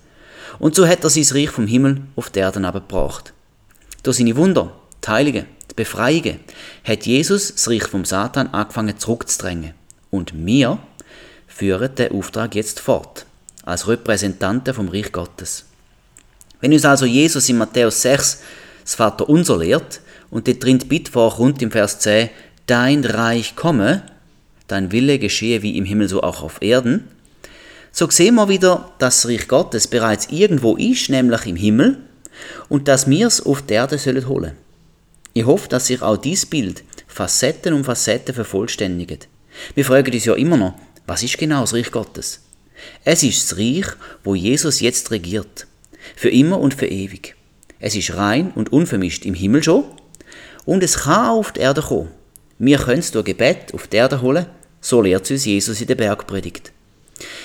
[0.62, 3.32] Und so hat er sein Reich vom Himmel auf die Erde abgebracht.
[4.04, 4.72] Durch seine Wunder,
[5.04, 6.38] die Heiligen, die Befreiungen,
[6.84, 9.74] hat Jesus das Reich vom Satan angefangen zurückzudrängen.
[10.12, 10.78] Und wir
[11.48, 13.26] führen den Auftrag jetzt fort,
[13.64, 15.64] als Repräsentanten vom Reich Gottes.
[16.60, 18.42] Wenn uns also Jesus in Matthäus 6
[18.84, 22.30] das Vater unser lehrt und dort drin die Bitte vorkommt im Vers 10,
[22.66, 24.04] dein Reich komme,
[24.68, 27.08] dein Wille geschehe wie im Himmel so auch auf Erden,
[27.92, 31.98] so sehen wir wieder, dass das Reich Gottes bereits irgendwo ist, nämlich im Himmel,
[32.68, 34.56] und dass wir es auf der Erde sollen holen.
[35.34, 39.28] Ich hoffe, dass sich auch dieses Bild Facetten um Facetten vervollständigt.
[39.74, 40.74] Wir fragen uns ja immer noch,
[41.06, 42.40] was ist genau das Reich Gottes?
[43.04, 43.86] Es ist das Reich,
[44.24, 45.66] wo Jesus jetzt regiert.
[46.16, 47.36] Für immer und für ewig.
[47.78, 49.84] Es ist rein und unvermischt im Himmel schon.
[50.64, 52.10] Und es kann auch auf die Erde kommen.
[52.58, 54.46] Wir können es durch Gebet auf die Erde holen
[54.84, 56.72] so lehrt uns Jesus in der Bergpredigt.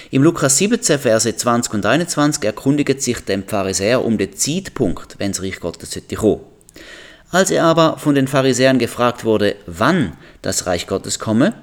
[0.09, 5.33] Im Lukas 17, Verse 20 und 21 erkundigt sich der Pharisäer um den Zeitpunkt, wenn
[5.33, 6.39] das Reich Gottes sollte kommen.
[7.29, 11.53] Als er aber von den Pharisäern gefragt wurde, wann das Reich Gottes komme,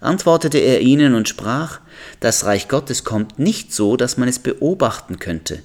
[0.00, 1.78] antwortete er ihnen und sprach,
[2.18, 5.62] das Reich Gottes kommt nicht so, dass man es beobachten könnte.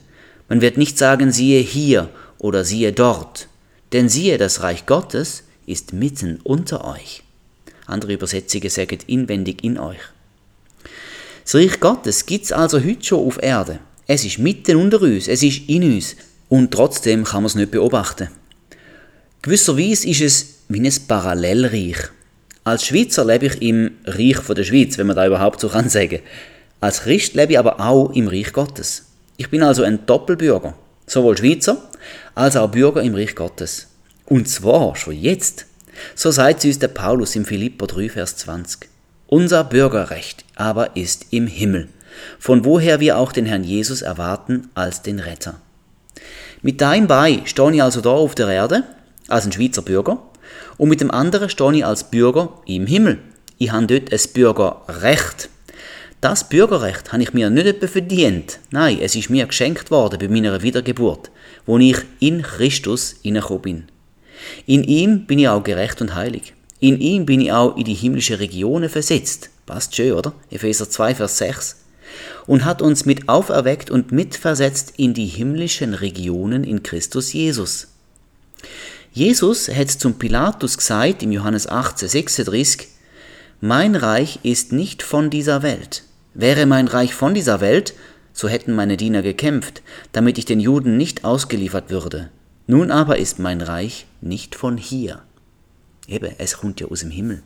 [0.48, 3.48] Man wird nicht sagen, siehe hier oder siehe dort,
[3.94, 7.24] denn siehe, das Reich Gottes ist mitten unter euch.
[7.88, 9.98] Andere Übersetzungen sagen inwendig in euch.
[11.48, 13.80] Das Reich Gottes gibt's also heute schon auf Erde.
[14.06, 16.18] Es ist mitten unter uns, es ist in uns
[16.50, 18.28] und trotzdem kann man es nicht beobachten.
[19.44, 22.10] Gewisserweise ist es wie ein Parallelreich.
[22.66, 26.20] Als Schweizer lebe ich im Reich der Schweiz, wenn man da überhaupt so kann sagen.
[26.82, 29.06] Als Christ lebe ich aber auch im Reich Gottes.
[29.38, 30.74] Ich bin also ein Doppelbürger,
[31.06, 31.82] sowohl Schweizer
[32.36, 33.88] als auch Bürger im Reich Gottes.
[34.26, 35.66] Und zwar schon jetzt.
[36.14, 38.90] So sagt uns der Paulus im Philipper 3, Vers 20.
[39.30, 41.90] Unser Bürgerrecht aber ist im Himmel,
[42.40, 45.56] von woher wir auch den Herrn Jesus erwarten als den Retter.
[46.62, 48.84] Mit deinem Bei stehe ich also da auf der Erde,
[49.28, 50.24] als ein Schweizer Bürger,
[50.78, 53.20] und mit dem anderen stehe ich als Bürger im Himmel.
[53.58, 55.50] Ich habe dort ein Bürgerrecht.
[56.22, 58.60] Das Bürgerrecht habe ich mir nicht etwa verdient.
[58.72, 61.32] Nein, es ist mir geschenkt worden bei meiner Wiedergeburt,
[61.66, 63.84] wo ich in Christus hineingekommen bin.
[64.66, 66.54] In ihm bin ich auch gerecht und heilig.
[66.80, 69.50] In ihm bin ich auch in die himmlische Regionen versetzt.
[69.66, 70.34] Passt schön, oder?
[70.52, 71.76] Epheser 2, Vers 6.
[72.46, 77.88] Und hat uns mit auferweckt und mitversetzt in die himmlischen Regionen in Christus Jesus.
[79.12, 82.88] Jesus hat zum Pilatus gesagt im Johannes 18, 36,
[83.60, 86.04] Mein Reich ist nicht von dieser Welt.
[86.36, 87.96] Wäre mein Reich von dieser Welt,
[88.32, 92.30] so hätten meine Diener gekämpft, damit ich den Juden nicht ausgeliefert würde.
[92.68, 95.24] Nun aber ist mein Reich nicht von hier.
[96.08, 97.44] Eben, es kommt ja aus dem Himmel.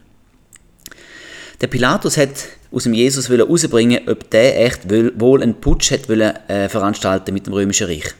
[1.61, 2.29] Der Pilatus hat
[2.71, 7.47] aus dem Jesus herausbringen, ob der echt wohl einen Putsch hat wollen, äh, veranstalten mit
[7.47, 8.13] dem römischen Reich.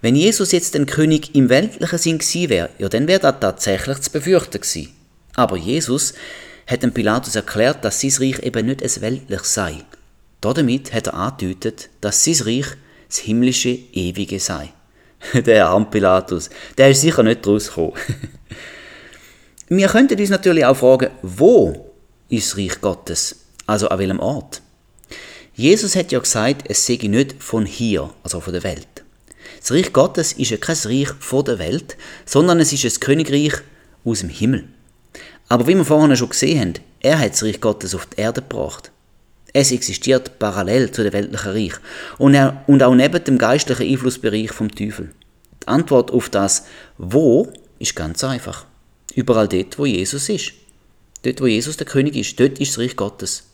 [0.00, 3.98] Wenn Jesus jetzt ein König im weltlichen Sinn gewesen wäre, ja, dann wäre das tatsächlich
[4.00, 4.90] zu befürchten gewesen.
[5.34, 6.14] Aber Jesus
[6.66, 9.76] hat dem Pilatus erklärt, dass sein Reich eben nicht ein weltliches sei.
[10.40, 12.66] Damit hat er angedeutet, dass sein Reich
[13.08, 14.72] das himmlische Ewige sei.
[15.34, 17.94] der arme Pilatus, der ist sicher nicht rausgekommen.
[19.68, 21.90] Wir könnten uns natürlich auch fragen, wo
[22.28, 23.46] ist das Reich Gottes?
[23.66, 24.60] Also an welchem Ort?
[25.54, 29.04] Jesus hat ja gesagt, es sei nicht von hier, also von der Welt.
[29.60, 31.96] Das Reich Gottes ist ja kein Reich vor der Welt,
[32.26, 33.54] sondern es ist ein Königreich
[34.04, 34.64] aus dem Himmel.
[35.48, 38.42] Aber wie wir vorhin schon gesehen haben, er hat das Reich Gottes auf die Erde
[38.42, 38.90] gebracht.
[39.54, 41.74] Es existiert parallel zu dem weltlichen Reich
[42.18, 45.14] und, er, und auch neben dem geistlichen Einflussbereich vom Teufel.
[45.62, 46.66] Die Antwort auf das
[46.98, 48.66] Wo ist ganz einfach.
[49.14, 50.52] Überall dort, wo Jesus ist.
[51.22, 53.44] Dort, wo Jesus der König ist, dort ist das Reich Gottes.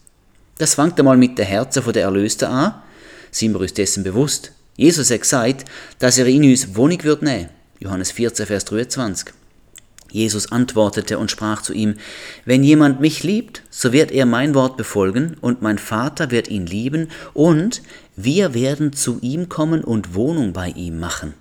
[0.59, 2.83] Das fängt einmal mit den Herzen der Erlösten an.
[3.31, 4.53] Sind wir uns dessen bewusst?
[4.77, 5.65] Jesus hat gesagt,
[5.99, 7.49] dass er in uns Wohnung wird nehmen.
[7.79, 9.33] Johannes 14, Vers 23.
[10.11, 11.95] Jesus antwortete und sprach zu ihm,
[12.45, 16.67] Wenn jemand mich liebt, so wird er mein Wort befolgen, und mein Vater wird ihn
[16.67, 17.83] lieben, und
[18.17, 21.35] wir werden zu ihm kommen und Wohnung bei ihm machen.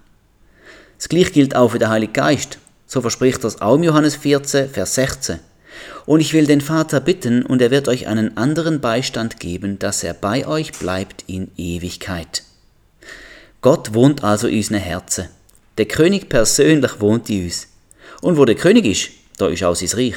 [0.97, 2.59] Das gleiche gilt auch für den Heiligen Geist.
[2.89, 5.37] So verspricht das auch im Johannes 14, Vers 16.
[6.07, 10.03] Und ich will den Vater bitten, und er wird euch einen anderen Beistand geben, dass
[10.03, 12.41] er bei euch bleibt in Ewigkeit.
[13.61, 15.27] Gott wohnt also in unseren Herzen.
[15.77, 17.67] Der König persönlich wohnt in uns.
[18.21, 20.15] Und wo der König ist, da ist auch sein Reich.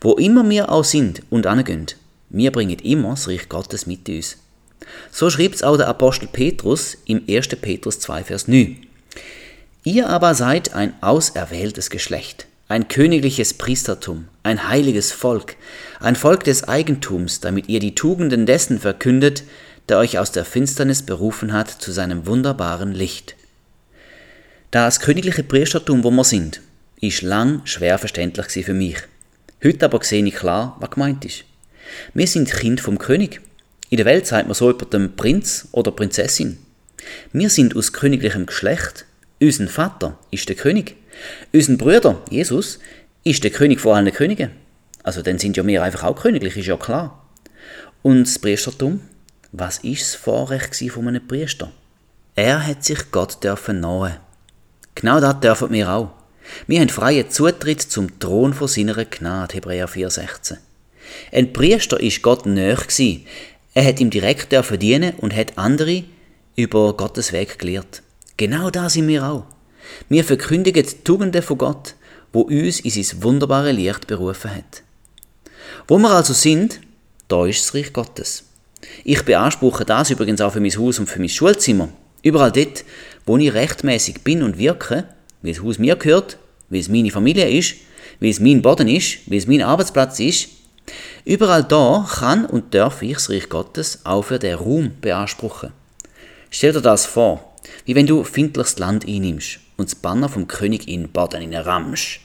[0.00, 1.86] Wo immer wir auch sind und angehen,
[2.30, 4.38] wir bringen immer das Reich Gottes mit uns.
[5.12, 7.48] So schreibt es auch der Apostel Petrus im 1.
[7.60, 8.86] Petrus 2, Vers 9.
[9.90, 15.56] Ihr aber seid ein auserwähltes Geschlecht, ein königliches Priestertum, ein heiliges Volk,
[15.98, 19.42] ein Volk des Eigentums, damit ihr die Tugenden dessen verkündet,
[19.88, 23.34] der euch aus der Finsternis berufen hat zu seinem wunderbaren Licht.
[24.70, 26.60] Das königliche Priestertum, wo wir sind,
[27.00, 28.98] ist lang schwer verständlich für mich.
[29.64, 31.42] Heute aber sehe ich klar, was gemeint ist.
[32.14, 33.40] Wir sind Kind vom König.
[33.88, 36.58] In der Welt sagt man so über den Prinz oder Prinzessin.
[37.32, 39.06] Wir sind aus königlichem Geschlecht.
[39.42, 40.96] Unser Vater ist der König.
[41.52, 42.78] Unser Bruder, Jesus,
[43.24, 44.50] ist der König vor allen Königen.
[45.02, 47.26] Also dann sind ja wir einfach auch königlich, ist ja klar.
[48.02, 49.00] Und das Priestertum,
[49.52, 51.72] was ist das Vorrecht von einem Priester?
[52.34, 54.20] Er hat sich Gott dürfen nahe.
[54.94, 56.10] Genau das dürfen wir auch.
[56.66, 60.58] Wir haben freien Zutritt zum Thron von seiner Gnade, Hebräer 4,16.
[61.32, 62.78] Ein Priester ist Gott näher.
[63.72, 66.04] Er hat ihm direkt dienen und hat andere
[66.56, 68.02] über Gottes Weg gelehrt.
[68.40, 69.44] Genau da sind wir auch.
[70.08, 71.94] Wir verkündigen die Tugenden von Gott,
[72.32, 74.82] wo uns in sein wunderbare Licht berufen hat.
[75.86, 76.80] Wo wir also sind,
[77.28, 78.44] da ist das Reich Gottes.
[79.04, 81.90] Ich beanspruche das übrigens auch für mein Haus und für mein Schulzimmer.
[82.22, 82.86] Überall dort,
[83.26, 85.04] wo ich rechtmäßig bin und wirke,
[85.42, 86.38] wie das Haus mir gehört,
[86.70, 87.74] wie es meine Familie ist,
[88.20, 90.48] wie es mein Boden ist, wie es mein Arbeitsplatz ist,
[91.26, 95.72] Überall da kann und darf ich das Reich Gottes auch für den Ruhm beanspruchen.
[96.48, 97.49] Stell dir das vor,
[97.90, 102.20] wie wenn du findliches Land einnimmst und das Banner vom König in Baden rammst.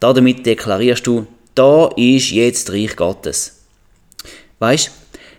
[0.00, 3.60] Damit deklarierst du, da ist jetzt Reich Gottes.
[4.58, 4.90] Weißt,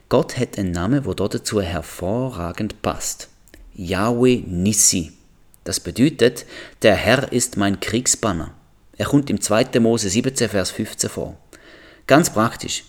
[0.07, 3.27] Gott hat einen Namen, wo dazu hervorragend passt.
[3.73, 5.11] Yahweh Nissi.
[5.65, 6.45] Das bedeutet,
[6.81, 8.53] der Herr ist mein Kriegsbanner.
[8.95, 9.77] Er kommt im 2.
[9.81, 11.37] Mose 17, Vers 15 vor.
[12.07, 12.85] Ganz praktisch.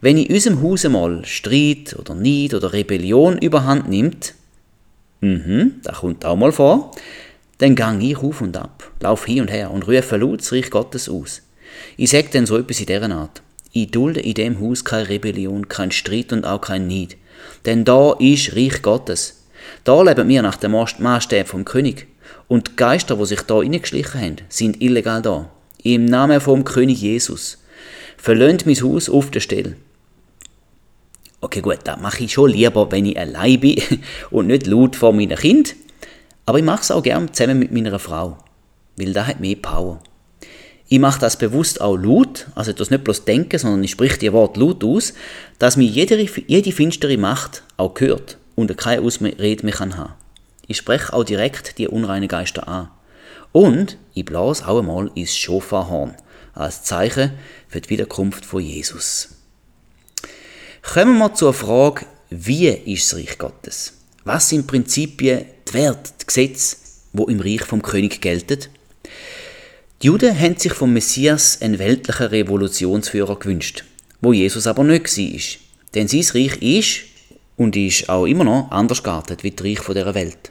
[0.00, 4.32] Wenn in unserem Haus mal Streit oder Neid oder Rebellion überhand nimmt,
[5.22, 6.90] mhm, das kommt auch mal vor,
[7.58, 10.70] dann gang ich auf und ab, lauf hin und her und rufe laut das Reich
[10.70, 11.42] Gottes aus.
[11.96, 13.42] Ich sag dann so etwas in dieser Art.
[13.72, 17.16] Ich dulde in dem Haus keine Rebellion, kein Streit und auch kein Neid.
[17.64, 19.44] Denn da ist Reich Gottes.
[19.84, 22.08] Da leben wir nach dem Maßstab vom König.
[22.48, 25.48] Und die Geister, die sich da reingeschlichen haben, sind illegal da.
[25.82, 27.58] Im Namen vom König Jesus.
[28.18, 29.76] Verlöhnt mein Haus auf der Stelle.
[31.44, 33.82] Okay, gut, das mache ich schon lieber, wenn ich allein bin
[34.30, 35.74] und nicht laut vor meinen Kind.
[36.46, 38.38] Aber ich mache es auch gern zusammen mit meiner Frau,
[38.96, 40.00] weil da hat mehr Power.
[40.88, 44.32] Ich mache das bewusst auch laut, also das nicht bloß denken, sondern ich spreche die
[44.32, 45.14] Wort laut aus,
[45.58, 50.12] dass mir jede, jede finstere Macht auch gehört und keine Ausrede mehr kann haben.
[50.68, 52.90] Ich spreche auch direkt die unreinen Geister an.
[53.50, 56.14] Und ich blase auch einmal ins Schofarhorn,
[56.54, 57.32] als Zeichen
[57.66, 59.31] für die Wiederkunft von Jesus.
[60.82, 63.94] Kommen wir zur Frage, wie ist das Reich Gottes?
[64.24, 66.76] Was sind Prinzipien, die Werte, die Gesetze,
[67.14, 68.58] wo im Reich vom König gelten?
[70.02, 73.84] Die Juden haben sich vom Messias einen weltlichen Revolutionsführer gewünscht,
[74.20, 75.40] wo Jesus aber nicht war.
[75.94, 77.04] Denn sein Reich ist
[77.56, 80.50] und ist auch immer noch anders geartet wie das Reich dieser Welt.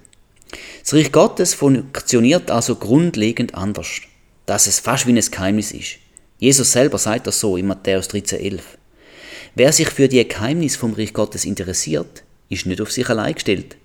[0.81, 3.89] Das Reich Gottes funktioniert also grundlegend anders,
[4.47, 5.97] dass es fast wie ein Geheimnis ist.
[6.39, 8.61] Jesus selber sagt das so in Matthäus 13,11.
[9.55, 13.75] Wer sich für die Geheimnis vom Reich Gottes interessiert, ist nicht auf sich allein gestellt.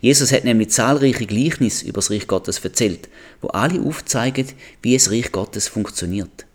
[0.00, 3.08] Jesus hat nämlich zahlreiche Gleichnisse über das Reich Gottes erzählt,
[3.40, 4.46] wo alle aufzeigen,
[4.82, 6.46] wie es Reich Gottes funktioniert.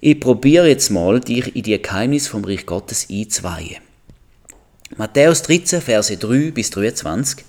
[0.00, 3.76] Ich probiere jetzt mal, dich in die Geheimnis vom Reich Gottes einzuweihen.
[4.96, 7.44] Matthäus 13, Verse 3 bis 23.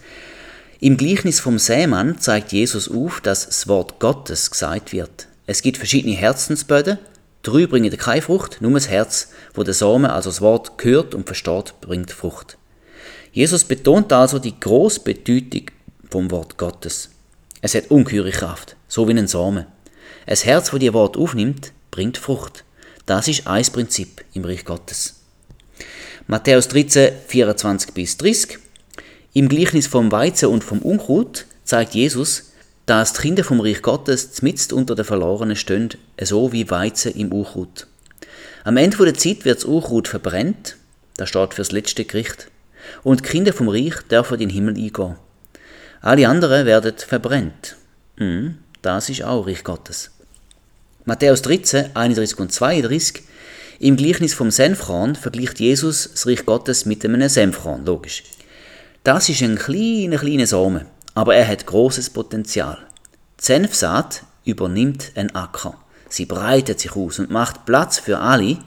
[0.80, 5.28] Im Gleichnis vom Sämann zeigt Jesus auf, dass das Wort Gottes gesagt wird.
[5.48, 6.98] Es gibt verschiedene Herzensböden.
[7.46, 11.28] Drei bringen keine Frucht, nur das Herz, wo der Samen, also das Wort, hört und
[11.28, 12.58] versteht, bringt Frucht.
[13.34, 15.68] Jesus betont also die grosse Bedeutung
[16.10, 17.12] vom Wort Gottes.
[17.62, 19.68] Es hat ungeheure Kraft, so wie ein Samen.
[20.26, 22.64] Ein Herz, wo die Wort aufnimmt, bringt Frucht.
[23.06, 25.20] Das ist ein Prinzip im Reich Gottes.
[26.26, 28.58] Matthäus 13, 24 bis 30.
[29.34, 32.54] Im Gleichnis vom Weizen und vom Unkraut zeigt Jesus,
[32.86, 35.90] dass die Kinder vom Reich Gottes mitten unter den Verlorenen stehen,
[36.22, 37.88] so wie Weizen im Unkraut.
[38.64, 40.78] Am Ende der Zeit wird das Unkraut verbrennt,
[41.18, 42.50] das steht fürs letzte Gericht,
[43.04, 45.16] und die Kinder vom Reich dürfen in den Himmel eingehen.
[46.02, 47.76] Alle anderen werden verbrennt.
[48.18, 50.12] Hm, das ist auch Reich Gottes.
[51.06, 53.24] Matthäus 13, 31 und 32
[53.80, 58.24] im Gleichnis vom Senfkorn vergleicht Jesus das Reich Gottes mit einem Senfkorn, logisch.
[59.04, 62.78] Das ist ein kleiner, kleiner Samen, aber er hat großes Potenzial.
[63.40, 65.76] Die Senfsaat übernimmt einen Acker.
[66.10, 68.60] Sie breitet sich aus und macht Platz für alle,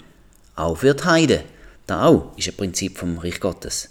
[0.56, 1.44] auch für die Heide.
[1.86, 3.90] Da auch ist ein Prinzip vom Reich Gottes.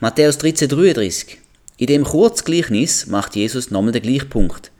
[0.00, 1.36] Matthäus 13,33
[1.78, 4.70] In dem Kurzgleichnis macht Jesus nochmal den Gleichpunkt.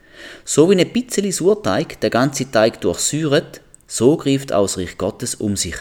[0.45, 5.55] So wie ein bisschen Surteig der ganze Teig durchsäuert, so greift aus Reich Gottes um
[5.55, 5.75] sich.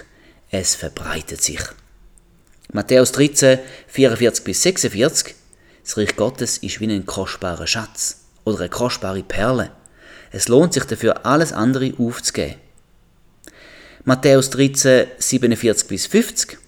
[0.51, 1.61] Es verbreitet sich.
[2.73, 5.35] Matthäus 13, 44 bis 46.
[5.89, 9.71] Das Reich Gottes ist wie ein kostbarer Schatz oder eine kostbare Perle.
[10.31, 12.57] Es lohnt sich dafür, alles andere aufzugeben.
[14.05, 16.59] Matthäus 13, 47 bis 50.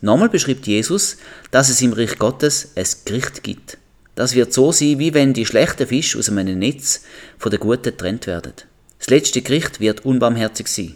[0.00, 1.18] Nochmal beschreibt Jesus,
[1.50, 3.76] dass es im Reich Gottes ein Gericht gibt.
[4.14, 7.02] Das wird so sein, wie wenn die schlechten Fische aus einem Netz
[7.36, 8.54] von den guten getrennt werden.
[8.98, 10.94] Das letzte Gericht wird unbarmherzig sein.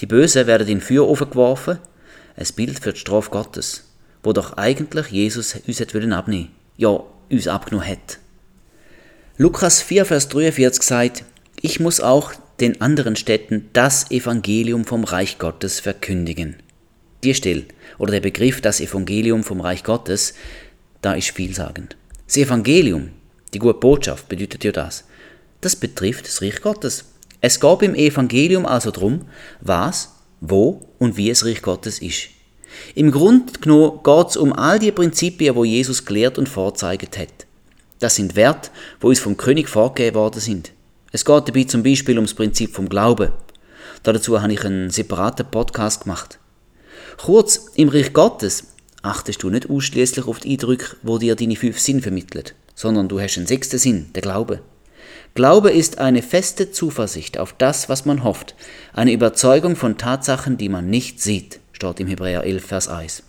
[0.00, 1.78] Die Bösen werden in Feuerofen geworfen,
[2.36, 3.84] ein Bild für die Strafe Gottes,
[4.22, 7.00] wo doch eigentlich Jesus uns abnehmen ja,
[7.30, 8.18] uns abgenommen hat.
[9.36, 11.24] Lukas 4, Vers 43 sagt,
[11.60, 16.56] ich muss auch den anderen Städten das Evangelium vom Reich Gottes verkündigen.
[17.22, 17.64] Die Stelle
[17.98, 20.34] oder der Begriff das Evangelium vom Reich Gottes,
[21.02, 21.96] da ist vielsagend.
[22.26, 23.10] Das Evangelium,
[23.54, 25.04] die gute Botschaft bedeutet ja das.
[25.60, 27.04] Das betrifft das Reich Gottes.
[27.40, 29.26] Es gab im Evangelium also darum,
[29.60, 32.28] was, wo und wie es Reich Gottes ist.
[32.98, 37.46] Im Grunde genommen geht es um all die Prinzipien, wo Jesus gelehrt und vorzeigt hat.
[38.00, 38.70] Das sind Werte,
[39.00, 40.72] wo uns vom König vorgegeben worden sind.
[41.12, 43.30] Es geht dabei zum Beispiel ums Prinzip vom Glauben.
[44.02, 46.40] Dazu habe ich einen separaten Podcast gemacht.
[47.18, 48.72] Kurz, im Reich Gottes
[49.02, 53.20] achtest du nicht ausschließlich auf die Eindrücke, wo dir deine fünf Sinn vermitteln, sondern du
[53.20, 54.58] hast einen sechsten Sinn, der Glaube.
[55.36, 58.56] Glaube ist eine feste Zuversicht auf das, was man hofft,
[58.92, 63.22] eine Überzeugung von Tatsachen, die man nicht sieht, steht im Hebräer 11, Vers 1.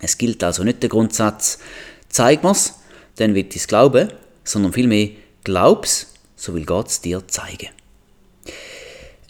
[0.00, 1.58] Es gilt also nicht der Grundsatz,
[2.08, 2.80] zeig mir's,
[3.16, 4.08] dann wird ich's glauben,
[4.42, 5.10] sondern vielmehr,
[5.44, 7.68] glaub's, so will Gott dir zeigen.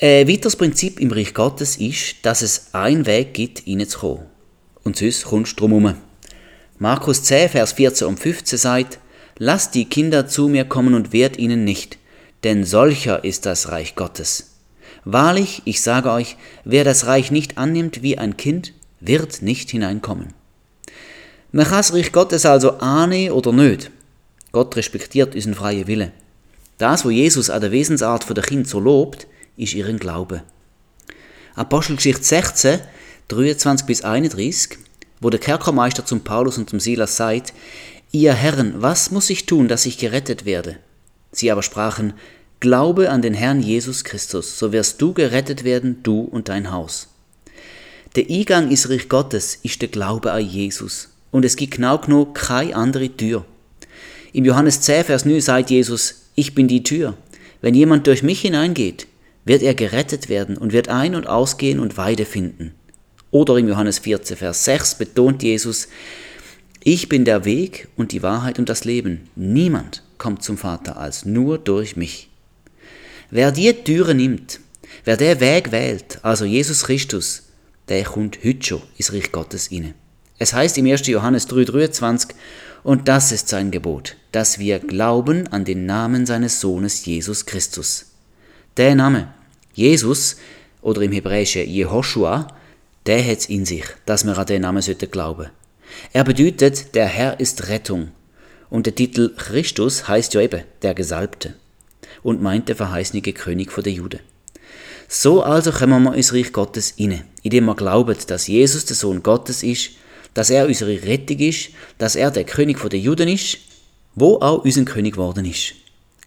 [0.00, 4.24] Ein weiteres Prinzip im Reich Gottes ist, dass es einen Weg gibt, reinzukommen.
[4.84, 5.98] Und sonst kommst du drum herum.
[6.78, 8.98] Markus 10, Vers 14 und 15 sagt,
[9.36, 11.98] Lasst die Kinder zu mir kommen und wehrt ihnen nicht,
[12.44, 14.49] denn solcher ist das Reich Gottes.
[15.04, 20.34] Wahrlich, ich sage euch, wer das Reich nicht annimmt wie ein Kind, wird nicht hineinkommen.
[21.52, 23.90] Man kann das Reich Gottes also annehmen oder nicht.
[24.52, 26.12] Gott respektiert unseren freien Willen.
[26.78, 29.26] Das, wo Jesus an der Wesensart der Kind so lobt,
[29.56, 30.42] ist ihren Glaube.
[31.54, 32.80] Apostelgeschichte 16,
[33.28, 34.78] 23 bis 31,
[35.20, 37.52] wo der Kerkermeister zum Paulus und zum Silas sagt,
[38.12, 40.78] Ihr Herren, was muss ich tun, dass ich gerettet werde?
[41.30, 42.14] Sie aber sprachen,
[42.60, 47.08] Glaube an den Herrn Jesus Christus, so wirst du gerettet werden, du und dein Haus.
[48.16, 51.08] Der Eingang ins Reich Gottes ist der Glaube an Jesus.
[51.30, 53.46] Und es gibt genau genug keine andere Tür.
[54.34, 57.16] Im Johannes 10, Vers 9 sagt Jesus, ich bin die Tür.
[57.62, 59.06] Wenn jemand durch mich hineingeht,
[59.46, 62.74] wird er gerettet werden und wird ein- und ausgehen und Weide finden.
[63.30, 65.88] Oder im Johannes 14, Vers 6 betont Jesus,
[66.84, 69.30] ich bin der Weg und die Wahrheit und das Leben.
[69.34, 72.29] Niemand kommt zum Vater als nur durch mich.
[73.32, 74.58] Wer die Türe nimmt,
[75.04, 77.44] wer der Weg wählt, also Jesus Christus,
[77.88, 79.94] der kommt heute schon ins Reich Gottes inne.
[80.40, 81.06] Es heißt im 1.
[81.06, 82.30] Johannes 3,23,
[82.82, 88.06] und das ist sein Gebot, dass wir glauben an den Namen seines Sohnes Jesus Christus.
[88.76, 89.32] Der Name,
[89.74, 90.38] Jesus,
[90.82, 92.48] oder im Hebräischen Jehoshua,
[93.06, 95.50] der hat's in sich, dass wir an den Namen sollten glauben.
[96.12, 98.08] Er bedeutet, der Herr ist Rettung.
[98.70, 101.54] Und der Titel Christus heißt ja eben der Gesalbte
[102.22, 104.20] und meint der verheißene König der Juden.
[105.08, 109.22] So also kommen wir ins Reich Gottes inne, indem wir glauben, dass Jesus der Sohn
[109.22, 109.90] Gottes ist
[110.34, 113.58] dass er unsere Rettung ist, dass er der König der Juden ist,
[114.14, 115.74] wo auch unser König geworden ist.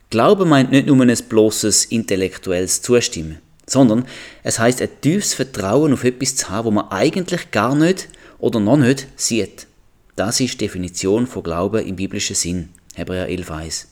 [0.10, 4.06] Glaube meint nicht nur ein bloßes intellektuelles Zustimmen, sondern
[4.44, 8.60] es heißt ein tiefes Vertrauen auf etwas zu haben, wo man eigentlich gar nicht oder
[8.60, 9.68] noch nicht sieht.
[10.16, 12.70] Das ist die Definition von Glauben im biblischen Sinn.
[12.94, 13.86] Hebräer 11,1.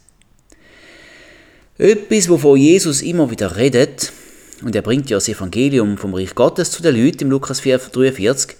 [1.78, 4.12] Etwas, wovon Jesus immer wieder redet,
[4.62, 8.56] und er bringt ja das Evangelium vom Reich Gottes zu den Leuten im Lukas 4,43,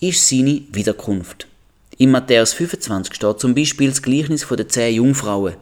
[0.00, 1.46] ist seine Wiederkunft.
[1.98, 5.54] In Matthäus 25 steht zum Beispiel das Gleichnis von den zehn Jungfrauen.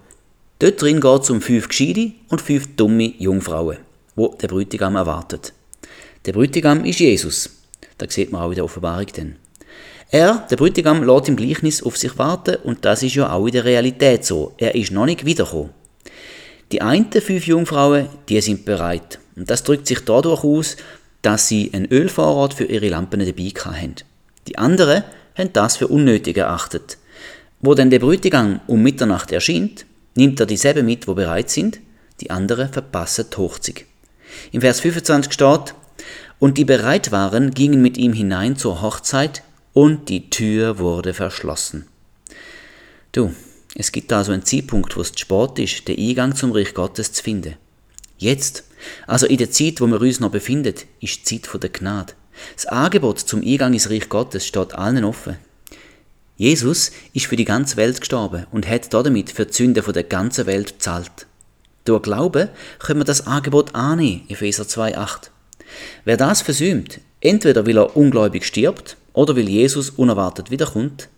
[0.59, 3.77] Dort drin geht es um fünf gescheite und fünf dumme Jungfrauen,
[4.15, 5.53] wo der Bräutigam erwartet.
[6.25, 7.51] Der Bräutigam ist Jesus.
[7.99, 9.37] Da sieht man auch in der Offenbarung dann.
[10.11, 13.53] Er, der Bräutigam, lässt im Gleichnis auf sich warten und das ist ja auch in
[13.53, 14.55] der Realität so.
[14.57, 15.71] Er ist noch nicht wiedergekommen.
[16.73, 19.19] Die einen fünf Jungfrauen, die sind bereit.
[19.37, 20.77] Und das drückt sich dadurch aus,
[21.23, 23.95] dass sie einen Ölvorrat für ihre Lampen dabei haben.
[24.49, 25.05] Die anderen
[25.37, 26.99] haben das für unnötig erachtet.
[27.61, 31.81] Wo dann der Bräutigam um Mitternacht erscheint, nimmt er dieselben mit, wo bereit sind,
[32.21, 33.85] die anderen verpassen die Hochzeit.
[34.53, 35.75] Im Vers 25 steht,
[36.39, 39.43] und die bereit waren, gingen mit ihm hinein zur Hochzeit,
[39.73, 41.87] und die Tür wurde verschlossen.
[43.13, 43.35] Du,
[43.75, 47.23] es gibt also einen Zeitpunkt, wo es Sport ist, den Eingang zum Reich Gottes zu
[47.23, 47.57] finden.
[48.19, 48.65] Jetzt,
[49.07, 52.15] also in der Zeit, wo wir uns noch befinden, ist die Zeit der Gnade.
[52.55, 55.37] Das Angebot zum Eingang ins Reich Gottes steht allen offen.
[56.37, 60.47] Jesus ist für die ganze Welt gestorben und hat damit für die Sünden der ganzen
[60.47, 61.27] Welt bezahlt.
[61.85, 62.49] Durch Glauben
[62.79, 65.31] können wir das Angebot annehmen, Epheser 2,8.
[66.05, 71.09] Wer das versäumt, entweder weil er ungläubig stirbt oder weil Jesus unerwartet wiederkommt,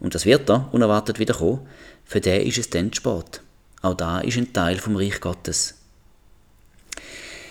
[0.00, 1.66] und das wird er unerwartet wiederkommen,
[2.04, 3.42] für den ist es dann Sport.
[3.80, 5.74] Auch da ist ein Teil vom Reich Gottes.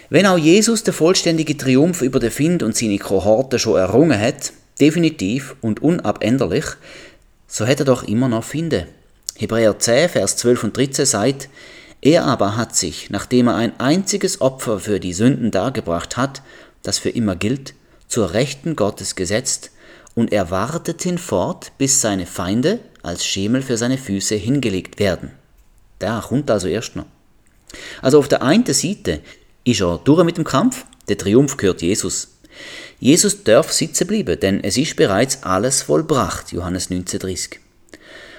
[0.10, 4.54] Wenn auch Jesus den vollständigen Triumph über den Find und seine Kohorte schon errungen hat,
[4.80, 6.66] definitiv und unabänderlich,
[7.48, 8.88] so hat er doch immer noch Finde.
[9.38, 11.50] Hebräer 10, Vers 12 und 13 sagt,
[12.02, 16.42] er aber hat sich, nachdem er ein einziges Opfer für die Sünden dargebracht hat,
[16.84, 17.74] das für immer gilt,
[18.08, 19.72] zur Rechten Gottes gesetzt,
[20.14, 25.32] und er wartet hinfort, bis seine Feinde als Schemel für seine Füße hingelegt werden.
[26.00, 27.06] Da kommt also erst noch.
[28.02, 29.22] Also auf der einen Seite
[29.64, 32.30] ist er durch mit dem Kampf, der Triumph gehört Jesus.
[33.00, 37.58] Jesus darf sitzen bleiben, denn es ist bereits alles vollbracht, Johannes 19,30.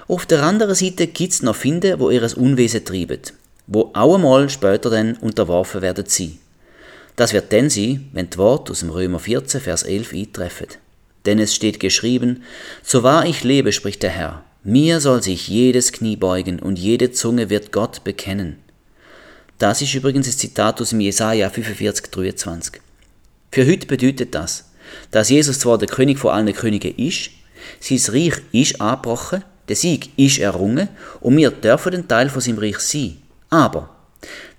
[0.09, 3.21] Auf der anderen Seite gibt es noch Finde, wo ihr Unwesen treiben,
[3.67, 6.39] wo auch einmal später dann unterworfen werden sie.
[7.17, 10.69] Das wird dann sein, wenn die Worte aus dem Römer 14, Vers 11 eintreffen.
[11.25, 12.43] Denn es steht geschrieben,
[12.83, 17.11] so wahr ich lebe, spricht der Herr, mir soll sich jedes Knie beugen und jede
[17.11, 18.59] Zunge wird Gott bekennen.
[19.59, 22.81] Das ist übrigens das Zitat aus dem Jesaja 45, 23.
[23.51, 24.71] Für heute bedeutet das,
[25.11, 27.31] dass Jesus zwar der König vor allen Königen ist,
[27.81, 30.89] sein Reich ist angebrochen, der Sieg ist errungen
[31.21, 33.19] und wir dürfen ein Teil von seinem Reich sein.
[33.51, 33.91] Aber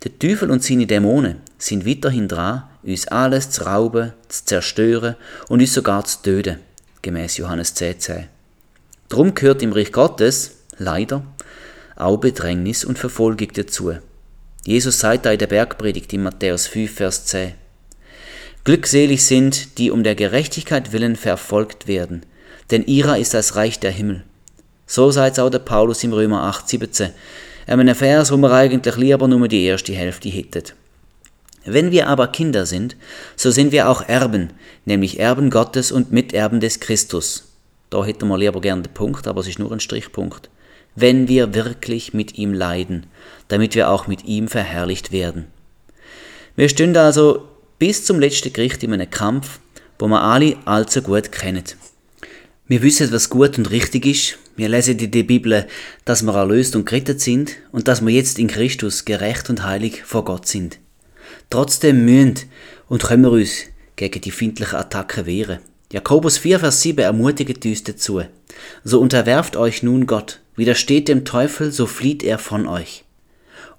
[0.04, 5.16] der Teufel und seine Dämonen sind weiterhin dran, uns alles zu rauben, zu zerstören
[5.48, 6.60] und uns sogar zu töten,
[7.02, 7.98] gemäß Johannes 10,10.
[8.00, 8.33] 10.
[9.14, 11.24] Darum gehört im Reich Gottes, leider,
[11.96, 13.94] auch Bedrängnis und Verfolgung dazu.
[14.66, 17.54] Jesus sagt da in der Bergpredigt in Matthäus 5, Vers 10.
[18.64, 22.26] Glückselig sind, die um der Gerechtigkeit willen verfolgt werden,
[22.72, 24.24] denn ihrer ist das Reich der Himmel.
[24.88, 27.12] So sagt auch der Paulus im Römer 8, 17,
[27.68, 30.74] einem Vers, wo wir eigentlich lieber nur die erste Hälfte hätten.
[31.66, 32.96] Wenn wir aber Kinder sind,
[33.36, 34.54] so sind wir auch Erben,
[34.86, 37.53] nämlich Erben Gottes und Miterben des Christus.
[37.94, 40.50] Da hätten wir lieber gern den Punkt, aber es ist nur ein Strichpunkt.
[40.96, 43.06] Wenn wir wirklich mit ihm leiden,
[43.50, 45.46] damit wir auch mit ihm verherrlicht werden.
[46.56, 49.60] Wir stehen also bis zum letzten Gericht in einem Kampf,
[50.00, 51.66] wo wir alle allzu gut kennen.
[52.68, 54.40] Wir wissen, was gut und richtig ist.
[54.56, 55.68] Wir lesen in der Bibel,
[56.04, 60.02] dass wir erlöst und gerettet sind und dass wir jetzt in Christus gerecht und heilig
[60.04, 60.80] vor Gott sind.
[61.52, 62.50] Trotzdem müssen
[62.90, 63.66] und können wir uns
[63.96, 65.60] gegen die findlichen Attacken wehren.
[65.94, 68.24] Jakobus 4, Vers 7 ermutigt uns dazu.
[68.84, 73.04] So unterwerft euch nun Gott, widersteht dem Teufel, so flieht er von euch.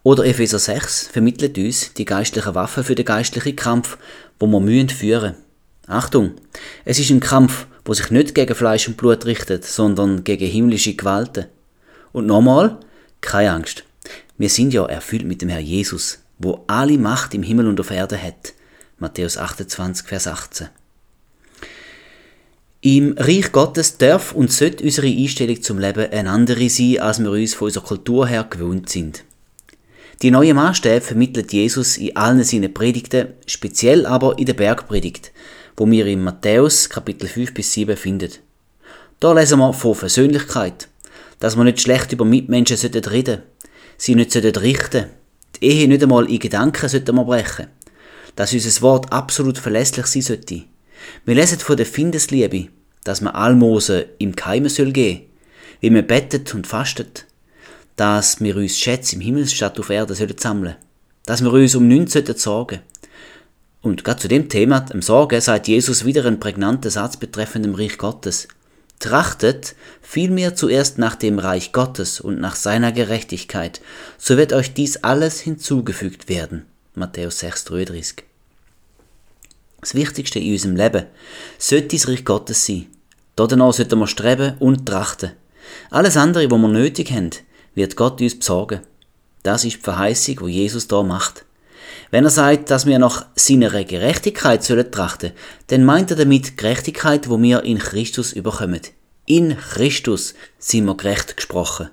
[0.05, 3.99] Oder Epheser 6 vermittelt uns die geistliche Waffe für den geistlichen Kampf,
[4.39, 5.35] wo wir mühen führen.
[5.89, 6.35] Achtung,
[6.85, 10.95] es ist ein Kampf, wo sich nicht gegen Fleisch und Blut richtet, sondern gegen himmlische
[10.95, 11.47] Gewalten.
[12.13, 12.79] Und nochmal,
[13.23, 13.83] keine Angst.
[14.39, 17.91] Wir sind ja erfüllt mit dem Herr Jesus, wo alle Macht im Himmel und auf
[17.91, 18.53] Erde hat.
[19.01, 20.69] Matthäus 28, Vers 18.
[22.87, 27.31] Im Reich Gottes darf und sollte unsere Einstellung zum Leben eine andere sein, als wir
[27.31, 29.25] uns von unserer Kultur her gewohnt sind.
[30.21, 35.33] Die neue Maßstäbe vermittelt Jesus in allen seinen Predigten, speziell aber in der Bergpredigt,
[35.79, 38.33] wo wir in Matthäus Kapitel 5 bis 7 finden.
[39.19, 40.89] Da lesen wir von Versöhnlichkeit,
[41.41, 43.43] dass wir nicht schlecht über Mitmenschen reden sollten,
[43.97, 45.11] sie nicht richten sollten,
[45.57, 47.69] die Ehe nicht einmal in Gedanken sollten wir brechen,
[48.37, 50.65] dass unser Wort absolut verlässlich sein sollte.
[51.25, 52.69] Wir lesen von der Findesliebe,
[53.05, 55.23] dass man Almosen im Keime soll gehen,
[55.81, 57.27] wie man bettet und fastet,
[57.97, 60.77] dass wir uns Schätze im Himmel statt auf Erde sollen sammeln,
[61.27, 62.81] dass wir uns um nichts sorgen sollten,
[63.85, 67.75] und gerade zu dem Thema, dem Sorge, sagt Jesus wieder einen prägnanten Satz betreffend dem
[67.75, 68.49] Reich Gottes.
[68.99, 73.83] Trachtet vielmehr zuerst nach dem Reich Gottes und nach seiner Gerechtigkeit,
[74.17, 76.65] so wird euch dies alles hinzugefügt werden.
[76.95, 78.23] Matthäus 6,33
[79.85, 81.05] Das Wichtigste in unserem Leben
[81.59, 82.87] sollte das Reich Gottes sein.
[83.37, 85.33] Danach sollten wir streben und trachten.
[85.91, 87.29] Alles andere, was wir nötig haben,
[87.75, 88.81] wird Gott uns besorgen.
[89.43, 91.45] Das ist die Verheißung, wo Jesus da macht.
[92.11, 95.33] Wenn er sagt, dass wir nach seiner Gerechtigkeit sollen trachten,
[95.67, 98.81] dann meint er damit Gerechtigkeit, wo wir in Christus überkommen.
[99.27, 101.91] In Christus sind wir gerecht gesprochen.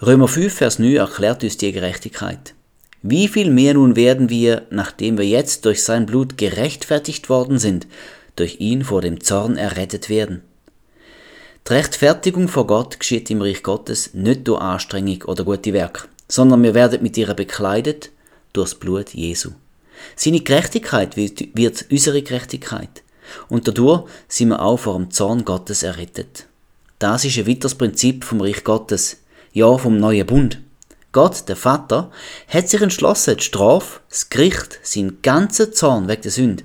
[0.00, 2.54] Römer 5, Vers 9 erklärt uns die Gerechtigkeit.
[3.02, 7.88] Wie viel mehr nun werden wir, nachdem wir jetzt durch sein Blut gerechtfertigt worden sind,
[8.36, 10.42] durch ihn vor dem Zorn errettet werden?
[11.68, 16.62] Die Rechtfertigung vor Gott geschieht im Reich Gottes nicht durch Anstrengung oder gute Werk, sondern
[16.62, 18.10] wir werden mit ihr bekleidet
[18.52, 19.50] durchs Blut Jesu.
[20.14, 23.02] Seine Gerechtigkeit wird unsere Gerechtigkeit.
[23.48, 26.46] Und dadurch sind wir auch vor dem Zorn Gottes errettet.
[26.98, 29.22] Das ist ein weiteres Prinzip vom Reich Gottes,
[29.52, 30.60] ja vom neuen Bund.
[31.12, 32.10] Gott, der Vater,
[32.48, 36.64] hat sich entschlossen, die Strafe, das Gericht, seinen ganzen Zorn wegen der Sünde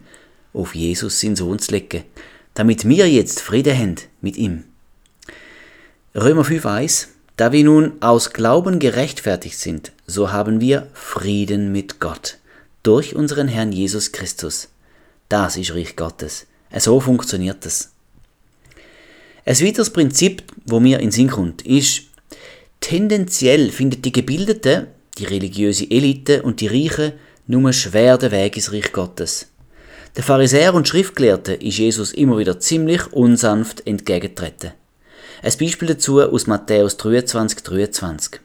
[0.54, 2.04] auf Jesus, seinen Sohn, zu legen,
[2.54, 4.64] damit wir jetzt Frieden haben mit ihm.
[6.16, 12.38] Römer 5,1 Da wir nun aus Glauben gerechtfertigt sind, so haben wir Frieden mit Gott
[12.84, 14.70] durch unseren Herrn Jesus Christus.
[15.28, 16.48] Das ist Reich Gottes.
[16.76, 17.92] So funktioniert es.
[19.46, 22.04] Ein weiteres Prinzip, wo mir in Sinn kommt, ist,
[22.88, 27.12] tendenziell findet die Gebildete, die religiöse Elite und die Reichen
[27.46, 29.48] nur schwer den Weg ins Reich Gottes.
[30.16, 34.72] Der Pharisäer und Schriftgelehrte ist Jesus immer wieder ziemlich unsanft entgegengetreten.
[35.44, 38.40] Ein Beispiel dazu aus Matthäus 23, 23.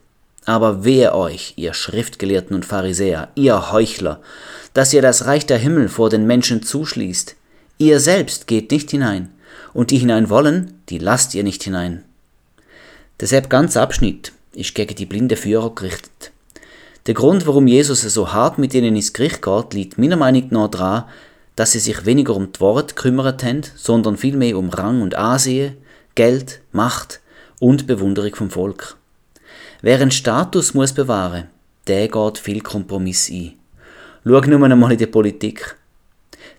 [0.45, 4.21] Aber wehe euch, ihr Schriftgelehrten und Pharisäer, ihr Heuchler,
[4.75, 7.37] dass ihr das Reich der Himmel vor den Menschen zuschließt.
[7.79, 9.29] Ihr selbst geht nicht hinein,
[9.73, 12.03] und die hinein wollen, die lasst ihr nicht hinein.
[13.23, 16.33] Deshalb ganz Abschnitt ist gegen die blinde Führer gerichtet.
[17.07, 20.67] Der Grund, warum Jesus so hart mit ihnen ins Gericht geht, liegt meiner Meinung nach
[20.67, 21.05] daran,
[21.55, 25.77] dass sie sich weniger um die Worte gekümmert haben, sondern vielmehr um Rang und Ansehen,
[26.17, 27.21] Geld, Macht
[27.61, 28.97] und Bewunderung vom Volk.
[29.83, 31.47] Wer einen Status muss bewahren,
[31.87, 33.53] der geht viel Kompromiss ein.
[34.25, 35.77] Schau nur einmal in die Politik.